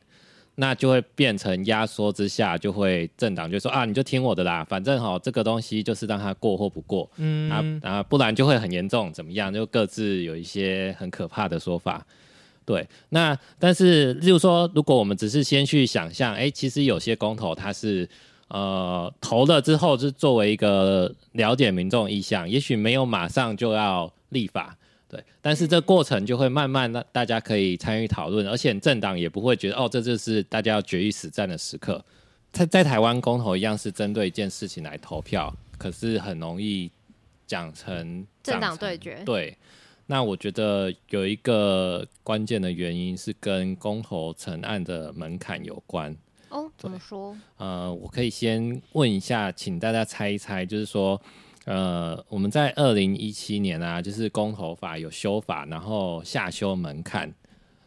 [0.55, 9.53] 那就会变成压缩之下，就会政党就说啊，你就听我的啦，反正哈这个东西就是让它过或不过，嗯啊啊，不然就会很严重，怎么样？
[9.53, 12.07] 就各自有一些很可怕的说法。
[12.64, 18.09] 对，那但是，例如说，如果我们只是先去想象，哎，其实有些公投它是
[18.53, 24.77] 呃投了之后，是作为一个了解民众意向，也许没有马上就要立法。
[25.09, 32.05] 对，但是这过程就会慢慢让大家可以参与讨论，而且政党也不会觉得哦，这就是大家要决一死战的时刻。
[32.53, 36.91] 在在台湾公投一样是针对一件事情来投票，可是很容易
[37.47, 39.23] 讲成政党对决。
[39.25, 39.57] 对，
[40.07, 46.15] 那我觉得有一个关键的原因是跟公投成案的门槛有关。
[46.53, 47.37] 哦，怎么说？
[47.57, 51.21] 呃，我可以先问一下，请大家猜一猜，就是说。
[51.65, 57.33] 呃，我们在二零一七年啊，就是公投法有修法，然后下修门槛，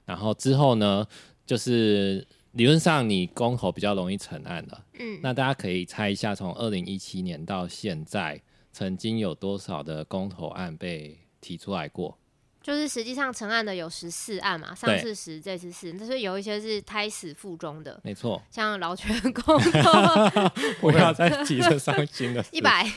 [0.05, 1.05] 然后之后呢，
[1.45, 4.85] 就是理论上你公投比较容易成案了。
[4.97, 12.17] 嗯，那大家可以猜一下，从二零一七年到现在，曾经有多少的公投案被提出来过？
[12.65, 20.49] 就是实际上成案的有十四案嘛，上次十，这次四，但是有一些是胎死腹中的，没错，像劳权公投，
[20.81, 22.91] 不要再急着伤心了，一百。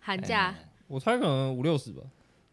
[0.00, 2.02] 寒假、欸，我猜可能五六十吧。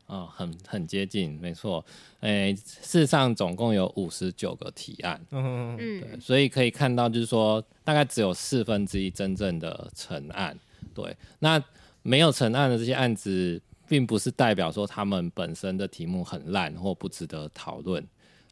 [0.06, 1.86] 哦，很很接近，没错。
[2.22, 5.20] 哎、欸，事实上总共有五十九个提案。
[5.32, 10.58] 嗯嗯对，所以可以看到，就是说大概只有四分之一真正的成案。
[10.94, 11.62] 对，那
[12.04, 18.02] 没有成案的这些案子，并不是代表说他们本身的题目很烂或不值得讨论。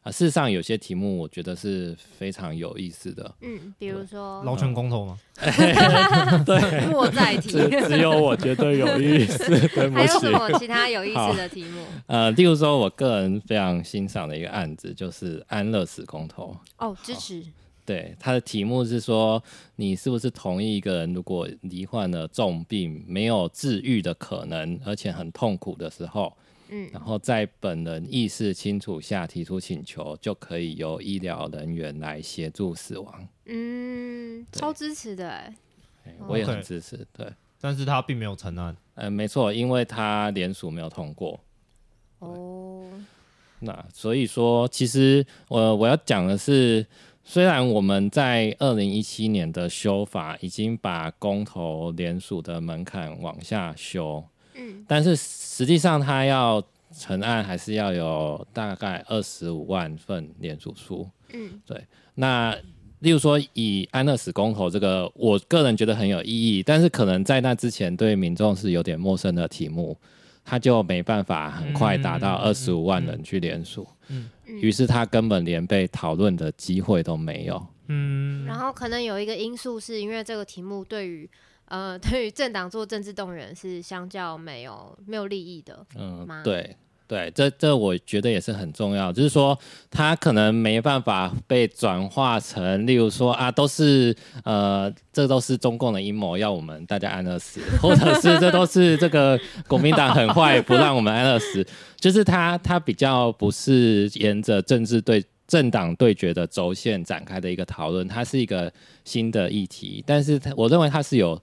[0.02, 3.34] 啊，事实上有些题目我觉得是非常有意思的。
[3.40, 5.18] 嗯，比如说劳权公投吗？
[6.44, 7.48] 对，莫再提。
[7.88, 9.38] 只有我觉得有意思，
[9.74, 9.94] 对不起。
[9.94, 11.84] 还有什么其他有意思的题目？
[12.06, 16.54] 呃，例如说，我个人非常欣赏的一个案子就是安乐死公投。
[16.76, 17.42] 哦，支持。
[17.84, 19.42] 对，他的题目是说，
[19.76, 26.36] 你是不是同意一个人如果罹患了重病，没有治愈的可能，而且很痛苦的时候？
[26.72, 33.28] 嗯，然后在本人意识清楚下提出请求，就可以由医疗人员来协助死亡。
[33.46, 35.52] 嗯，超支持的哎，
[36.28, 36.96] 我也很支持。
[36.96, 38.76] Okay, 对，但是他并没有成案。
[38.94, 41.40] 呃，没错，因为他联署没有通过。
[42.20, 42.88] 哦，
[43.58, 46.86] 那所以说，其实我我要讲的是，
[47.32, 54.24] 虽然我们在二零一七年的修法已经把公投联署的门槛往下修。
[54.88, 56.60] 但是实际上，它要
[56.92, 61.08] 成案还是要有大概二十五万份联署书。
[61.32, 61.80] 嗯，对。
[62.16, 62.52] 那
[62.98, 69.96] 例如说，以安乐死公投这个，我个人觉得很有意义，但是可能在那之前对民众是有点陌生的题目，
[70.44, 73.86] 他就没办法很快达到二十五万人去联署。
[73.88, 73.96] 嗯，
[74.44, 77.66] 于是他根本连被讨论的机会都没有。
[77.88, 81.28] 嗯，然后可能有一个因素是因为这个题目对于。
[81.66, 86.76] 呃， 对于政党做政治动员是相较没有没有利益的，嗯，对
[87.10, 89.58] 对，这这我觉得也是很重要，就是说
[89.90, 108.72] 他可能没办法被转化成，例如说啊，都是呃，这都是中共的阴谋，要我们大家安乐死，或者是这都是这个国民党很坏，不让我们安乐死，就是他他比较不是沿着政治对政党对决的轴线展开的一个讨论，它是一个
[109.04, 111.42] 新的议题，但是我认为它是有。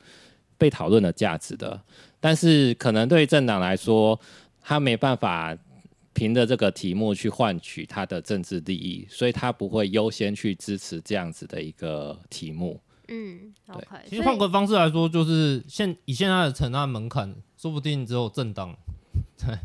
[0.60, 1.80] 被讨论的价值的，
[2.20, 4.20] 但是可能对政党来说，
[4.68, 5.58] 他没办法
[6.12, 12.78] 凭着这个题目去换取他的政治利益，所以他不会优先去支持这样子的一个题目。
[13.08, 13.86] 嗯，OK。
[14.10, 18.78] 其实换个方式来说，就是现以现在的成案门槛，说不定只有政党
[19.38, 19.58] 才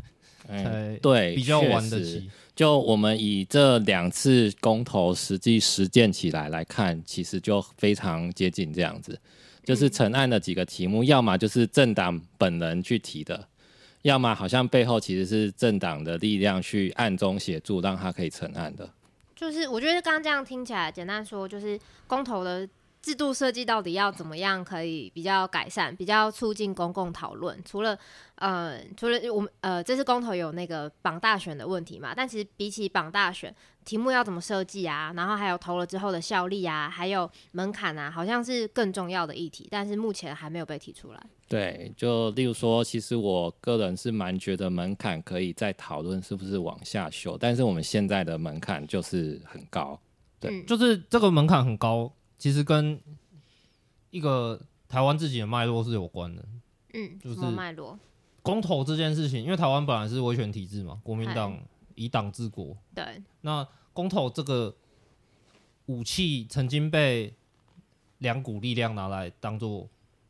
[0.47, 2.29] 才对比较玩得起。
[2.55, 9.19] 就我们以这两次公投实际实践起来来看，其实就非常接近这样子。
[9.65, 13.47] 就是成案的几个题目，要么就是政党本人去提的，
[14.03, 18.89] 要么好像背后其实是政党的力量去暗中协助，让他可以成案的。
[19.35, 22.67] 就是我觉得刚刚这样听起来，简单说就是公投的
[23.01, 27.57] 制度设计到底要怎么样可以比较改善，比较促进公共讨论。
[27.65, 27.97] 除了
[28.35, 33.53] 呃，除了我们呃，这次公投有那个绑大选的问题嘛，但其实比起绑大选。
[33.85, 35.13] 题目要怎么设计啊？
[35.15, 41.23] 然后还有投了之后的效力啊，还有门槛啊，好像是更重要的议题，但是目前还没有被提出来。
[41.47, 49.99] 对，就例如说，其实我个人是蛮觉得门槛可以再讨论是不是往下修，但是我们现在的门槛就是很高。
[50.39, 52.99] 对，嗯、就是这个门槛很高，其实跟
[54.09, 56.43] 一个台湾自己的脉络是有关的。
[56.93, 57.99] 嗯，就是脉络。
[58.41, 61.57] 公投这件事情，因为台湾本来是威权体制嘛，国民党。
[61.95, 63.21] 以党治国，对。
[63.41, 64.75] 那公投这个
[65.85, 67.33] 武器曾经被
[68.19, 69.87] 两股力量拿来当做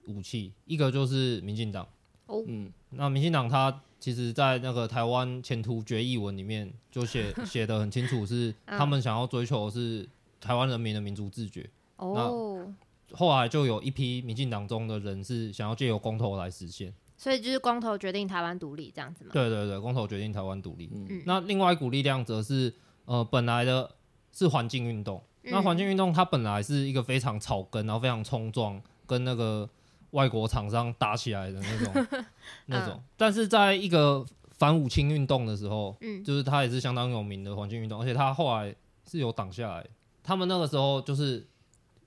[0.08, 1.88] 武器，一个就是民进党。
[2.26, 10.08] 哦，嗯，那民进党他其实，在那个台湾前途决议文里面就写 写的很清楚，是他们想要追求的是
[10.42, 11.70] 台湾人民的民族自决。
[11.98, 12.68] 哦，
[13.10, 16.94] 那后来就有一批民进党中的人是想要借由公投来实现。
[17.24, 19.30] 所以就是公投决定台湾独立这样子吗？
[19.32, 20.90] 对对对，公投决定台湾独立。
[20.94, 22.74] 嗯，那另外一股力量则是
[23.06, 23.90] 呃，本来的
[24.34, 25.24] 是环境运动。
[25.44, 29.70] 嗯、那环境运动它本来是一个非常草根，然后非常冲撞，跟那个
[30.12, 32.26] 外国厂商打起来的那种
[32.68, 33.02] 那种。
[33.16, 34.26] 但是在一个
[34.58, 38.76] 反五轻运动的时候，嗯，就是它也是相当有名的环境运动，而且它后来
[39.10, 39.86] 是有挡下来。
[40.22, 41.48] 他们那个时候就是。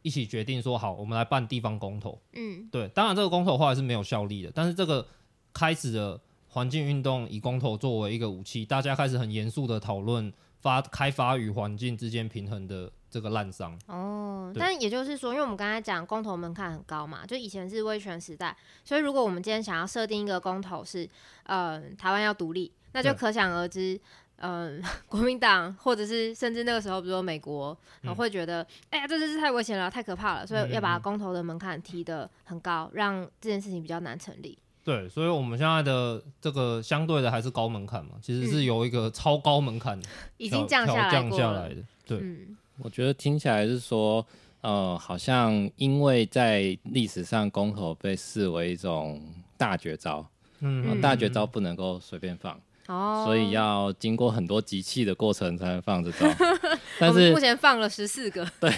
[0.07, 2.17] 一起决定说好，我们来办地方公投。
[2.35, 5.05] 嗯，对，当然这个公投后来是没有效力的，但是这个
[5.53, 13.77] 开始的环境运动以公投作为一个武器，大家开始很严肃的讨论发开发与环境之间平衡的这个滥觴。
[13.89, 21.09] 哦，但也就是说，因为我们刚才讲公投门槛很高嘛，就以前是威权时代，所以如果我们今天想要设定一个公投是，
[21.43, 24.01] 呃，台湾要独立，那就可想而知。
[24.39, 34.59] 嗯， 国民党或者是甚至那个时候，比如说美国，嗯、会觉得，哎呀，这真是太危险了，太可怕了，所以要把公投的门槛提得很高，让这件事情比较难成立。
[34.85, 40.03] 对，所以我们现在的这个相对的还是高门槛嘛，其实是有一个超高门槛、嗯，
[40.37, 41.83] 已经降下来降下来的。
[42.07, 44.25] 对、嗯，我觉得听起来是说，
[44.61, 49.21] 呃，好像因为在历史上公投被视为一种
[49.57, 50.25] 大绝招，
[50.61, 52.61] 嗯，大绝招不能够随便放。
[52.89, 56.27] 哦，所以要经过很多集气的过程才能放这招，
[56.99, 58.47] 但是目前放了十四个。
[58.61, 58.73] 对，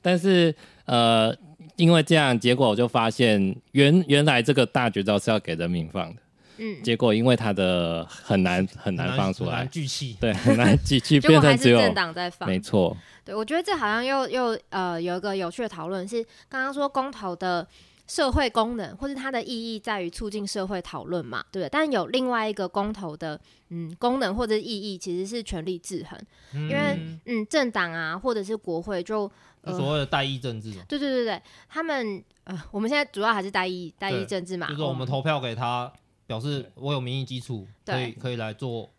[0.00, 0.54] 但是
[0.84, 1.34] 呃，
[1.76, 6.22] 因为这样，结果我就发现原原来这个大绝招是要给人民放的，
[6.58, 12.96] 嗯，结果因为它的很难很难放出来，聚气，对，很难聚气， 变成只有政党在放，没错。
[13.24, 17.66] 对，我觉得这好像又又呃有一个有趣的讨论是，刚刚说公投的。
[18.10, 21.70] 社会功能或是它的意义在于促进社会讨论嘛，对不对？
[21.70, 26.18] 但有另外一个公投的嗯功能或者意义，其实是权力制衡，
[26.52, 29.30] 嗯、因为嗯政党啊或者是国会就、
[29.60, 35.92] 呃、所谓的代议政治，对对对对，他们呃我们现在主要还是代议代议政治嘛，就是我们投票给他，
[36.26, 38.90] 表示我有民意基础，可以可以来做。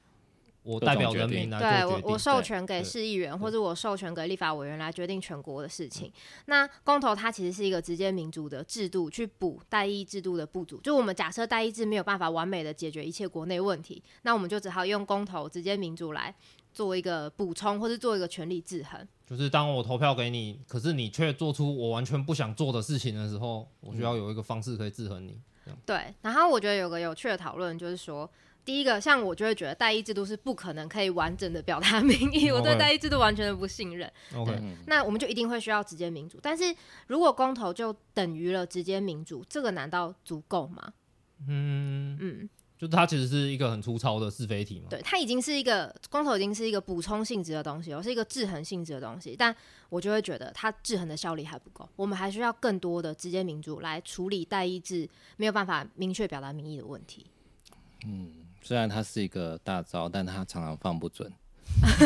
[0.64, 6.12] 我代表人民来做决定，对我，我授权给市议员，或者我授权给立法委员来决定全国的事情。
[6.46, 10.78] 那公投它其实是一个直接民主的制度，去补代议制度的不足。
[10.82, 16.34] 就我们假设代议制没有办法完美的解决一切国内问题，那我们就只好用公投直接民主来
[16.72, 19.08] 做一个补充，或是做一个权力制衡。
[19.26, 25.40] 就是当我投票给你，可是你却做出我完全不想做的事情的时候，我需要有一个方式可以制衡你。
[25.86, 28.30] 对，然后我觉得有个有趣的讨论就是说。
[28.64, 34.12] 第一个，像我就会觉得代议制度是不可能可以完整的表达民意， 我对代议制度完全的不信任。
[34.46, 36.40] 对，那我们就一定会需要直接民主。
[36.42, 36.76] 但是
[37.08, 40.94] 如果公投就等于了直接民主，这个难道足够吗？
[41.48, 44.88] 嗯嗯，就它其实是一个很粗糙的是非题嘛。
[44.90, 49.36] 对，它已经是一个公投，已经是一个补充性质的东西，而是一个制衡性质的东西。
[49.36, 49.56] 但
[49.90, 57.26] 我就会觉得它制衡的效力还不够，我们还需要更多的直接民主来处理代议制没有办法明确表达民意的问题。
[58.06, 58.30] 嗯。
[58.64, 61.32] 虽然它是一个大招，但它常常放不准。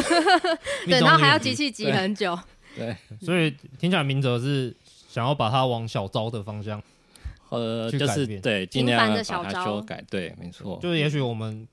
[0.87, 2.37] 对，然后还要机器挤很久。
[2.73, 4.73] 对，对所以听起来明哲是
[5.09, 6.81] 想要把它往小招的方向，
[7.49, 10.01] 呃，就是对，尽量把它修改。
[10.09, 10.79] 对，没错。
[10.81, 11.67] 就是也许我们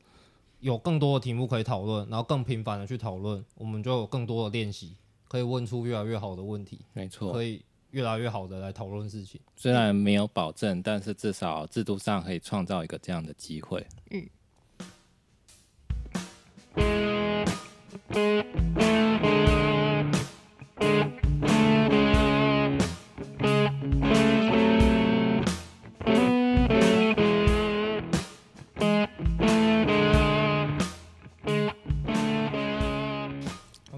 [0.59, 4.97] 有更多的题目可以讨论，然后更频繁的去讨论，我们就有更多的练习，
[5.29, 6.81] 可以问出越来越好的问题。
[6.93, 7.63] 没错，可以
[7.93, 9.41] 越来越好的来讨论事情。
[9.55, 13.87] 虽然没有保证，但是至少制度上可以创造一个这样的机会。
[14.11, 14.27] 嗯。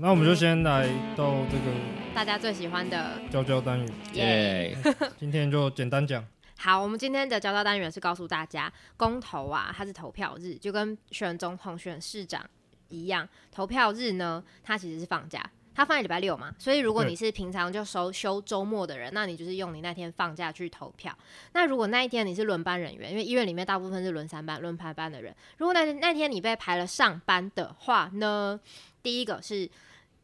[0.01, 0.87] 那我们就先来
[1.17, 4.77] 到这个大家最喜欢的教教单元，耶！
[5.19, 6.25] 今天就简单讲。
[6.57, 12.49] 好，我们今天的教教单元是告诉大家，公投啊，它是投票日，就跟选总统、选市长。
[12.89, 15.45] 一样，投票日呢，它其实是放假，
[15.75, 21.13] 它放在礼拜六嘛，所以如果你是平常就收休周末的人，那你就是用你那天放假去投票。
[21.53, 28.61] 那如果那一天你是轮班人员，因为医院里面大部分是轮三班、轮排班的人，如果那那天你被排了上班的话呢，
[29.03, 29.69] 第一个是，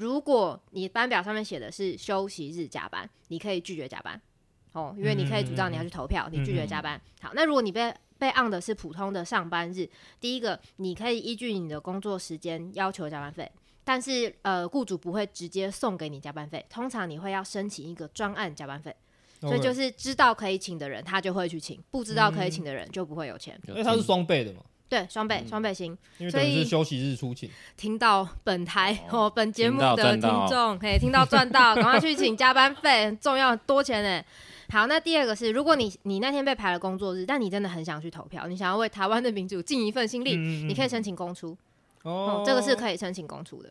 [0.00, 4.18] 如果你班表上面写的是休息日加班，你可以拒绝加班
[4.72, 6.98] 哦，因为你可以主张你要去投票，你拒绝加班。
[7.20, 9.86] 好，那如果你被被按的是普通的上班日，
[10.18, 13.50] 第一个你可以依据你的工作时间要求加班费。
[13.84, 18.94] 但是呃，雇主不会直接送给你加班费，通常你会要申请一个专案加班费。
[19.40, 23.58] 所以就是知道可以请的人，他就会去请；不知道可以请的人，就不会有钱。
[23.68, 24.60] 因为他是双倍的嘛。
[24.90, 25.96] 对，双倍，双倍薪。
[26.28, 27.48] 所以是休息日出勤。
[27.76, 34.22] 听到本台哦，本节目的听众，可以听到赚到，赶快去请加班费，很 重要，多钱呢。
[34.68, 41.56] 好，那第二个是，如果你你那天被排了工作日，但你真的很想去投票，你想要为台湾的民主尽一份心力，你可以申请公出。
[42.02, 43.70] 哦，这个是可以申请公出的。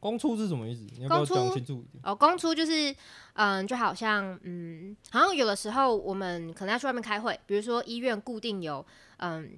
[0.00, 0.86] 公出是什么意思？
[0.96, 2.00] 你要不要讲清楚一点？
[2.04, 2.94] 哦，公出就是，
[3.32, 8.84] 嗯，就好像，嗯，好像有的时候我们可能要去外面开会，比如说医院固定有，
[9.16, 9.50] 嗯，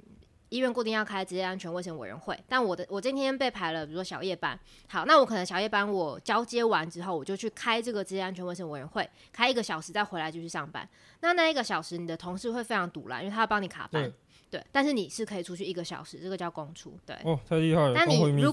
[0.50, 10.86] 医院固定要开职业安全卫生委员会，但我的我今天被排了，比如说小夜班，好，那我可能小夜班我交接完之后，我就去开这个职业安全卫生委员会，开一个小时再回来继续上班。
[11.20, 14.12] 那那一个小时，你的同事会非常赌烂，因为他要帮你卡班。
[14.50, 16.98] 对，但是你是可以出去一个小时，这个叫公出。
[17.06, 17.94] 对，哦，太厉害了。
[17.94, 18.52] 但你如，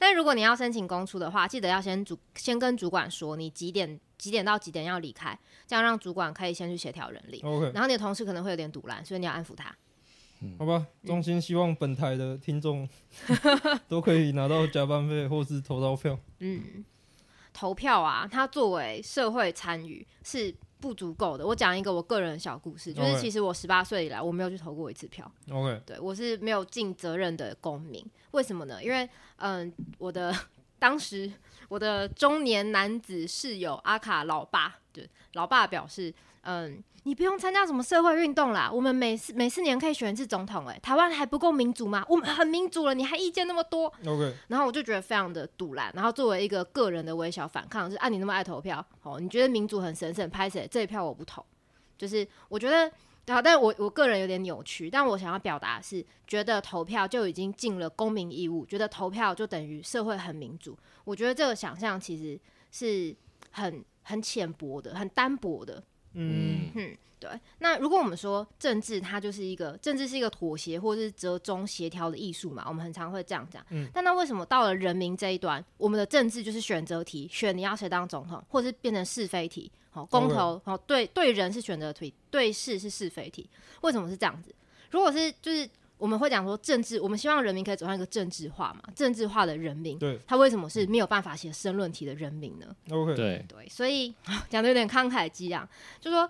[0.00, 7.40] 但如果你要申请公出的话，记得要先主先跟主管说你几点几点到几点要离开，这样让主管可以先去协调人力。
[7.44, 7.70] OK。
[7.72, 9.72] 然后你的同事可能会有点堵拦，所以你要安抚他。
[10.40, 12.88] 嗯、好吧，衷心希望本台的听众
[13.88, 16.18] 都可以拿到加班费或是投到票。
[16.40, 16.84] 嗯，
[17.52, 20.54] 投票啊，它作为社会参与是。
[20.78, 21.44] 不足够的。
[21.44, 25.28] 我讲一个我个人的小故事，就是其实我十八岁以来我没有去投过一次票。
[25.50, 28.04] OK，对，我是没有尽责任的公民。
[28.32, 28.84] 为什么呢？
[28.84, 30.32] 因为嗯，我的
[30.78, 31.32] 当时
[31.70, 36.80] 我的中年男子室友阿卡老爸，对，老爸表示，嗯。
[37.06, 42.04] 你不用参加什么社会运动啦，我们每四每四年可以选一次总统，哎，台湾还不够民主吗？
[42.08, 51.46] 我们很民主了，你还意见那么多？OK，然后我就觉得非常的堵烂，然后作为一个个人的微小反抗，就是按、啊、你那么爱投票，哦，你觉得民主很神圣，拍谁这一票我不投，
[51.96, 52.90] 就是我觉得，
[53.26, 62.36] 然后但是我我个人有点扭曲，但我想要表达是，觉得投票就已经尽了公民义务，觉得投票就等于社会很民主，我觉得这个想象其实
[62.72, 63.14] 是
[63.52, 65.80] 很很浅薄的，很单薄的。
[66.16, 67.30] 嗯哼，对。
[67.58, 73.64] 那如果我们说政治，它就是一个政治是一个妥协或是折中协调的艺术嘛，我们很常会这样讲。
[73.70, 73.88] 嗯。
[73.92, 79.70] 但那为什么到了人民这一端，我们的政治就是选择题，选你要谁当总统，或是变成是非题？
[79.90, 83.48] 好，公投，好，对对人是选择题，对事是是非题。
[83.80, 84.54] 为什么是这样子？
[84.90, 85.68] 如果是就是
[85.98, 89.98] 我们会讲说政治，我们希望人民可以走上一个政治化嘛，政治化的人民。
[89.98, 90.18] 对。
[90.26, 93.14] 他为什么是没有办法写申论题的人民呢？OK。
[93.14, 94.14] 对对，所以
[94.50, 95.66] 讲的有点慷慨激昂。
[95.98, 96.28] 就说，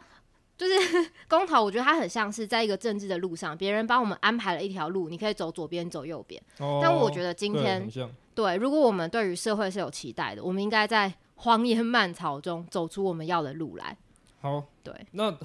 [0.56, 6.40] 就是公投，我觉得它很像是在一个政治的路上，别人帮我们安排了一条路，你可以走左边，走右边。
[6.58, 6.78] 哦。
[6.80, 13.96] 但我觉得今天，对，对，如果我们对于社会是有期待的，我们应该在荒烟蔓草中走出我们要的路来。
[14.40, 15.36] 好，对，那。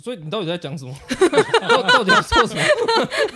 [0.00, 0.94] 所以你到底在讲什么？
[1.68, 2.62] 到到底要做什么？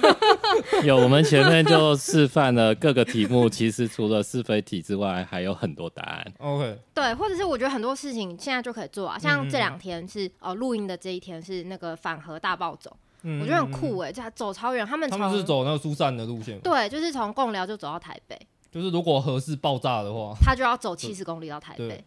[0.84, 6.32] 有，我们前面就示范了各个题目，其实除了是非题之外，还有很多答案。
[6.38, 18.38] OK，对，或者是我觉得很多事情现在就可以做啊，像这两天是哦，录音的这一天是那个反核大暴走，嗯、我觉得很酷哎、欸，这走超远，他们他们是走那个疏散的路线，对，就是从贡寮就走到台北，
[18.72, 22.04] 就是如果核是爆炸的话，他就要走七十公里到台北，嗯。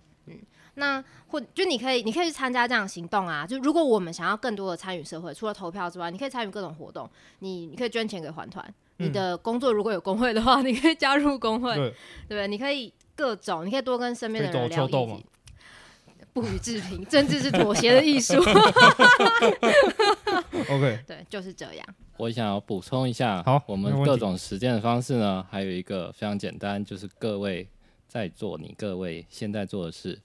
[0.80, 3.46] 那或就你可以，你可以去参加这样的行动啊。
[3.46, 7.08] 就如果我们想要更多的参与社会，除了投票之外，你可以参与各种活动。
[7.40, 8.66] 你你可以捐钱给环团。
[8.98, 11.92] 嗯、你的工作如果有工会的话，你可以加入工会，对
[12.28, 12.48] 不对？
[12.48, 15.22] 你可以各种，你可以多跟身边的人聊一聊。
[16.32, 18.36] 不予置评，政治是妥协的艺术。
[20.70, 21.86] OK， 对，就是这样。
[22.18, 27.68] 我想要补充一下，好，我们各种实践的方式呢，还有一个非常简单，就是各位
[28.08, 30.20] 在做你各位现在做的事。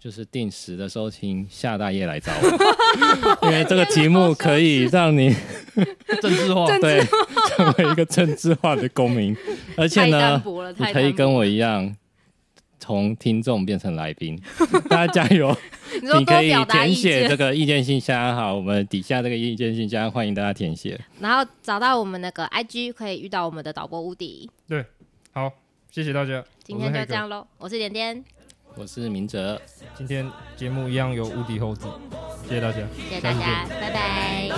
[0.00, 5.36] 就是定时的收听夏大业来找我，因为这个题目可以让你
[6.22, 7.04] 政治化， 对，
[7.50, 9.36] 成为一个政治化的公民，
[9.76, 10.42] 而且呢，
[10.78, 11.94] 你可以跟我一样
[12.78, 14.40] 从听众变成来宾，
[14.88, 15.54] 大家加油！
[16.00, 24.48] 你可以填写这个意见信箱，好，我们底下这个意见信箱欢迎大家填写，然后找到我们那个 IG 可以遇到我们的导播无敌。
[24.66, 24.82] 对，
[25.32, 25.52] 好，
[25.90, 28.24] 谢谢大家，今天就这样喽，我是点点。
[28.76, 29.60] 我是明哲，
[29.94, 31.86] 今天节目一样有无敌猴子，
[32.44, 34.48] 谢谢大家，谢谢大家，拜拜。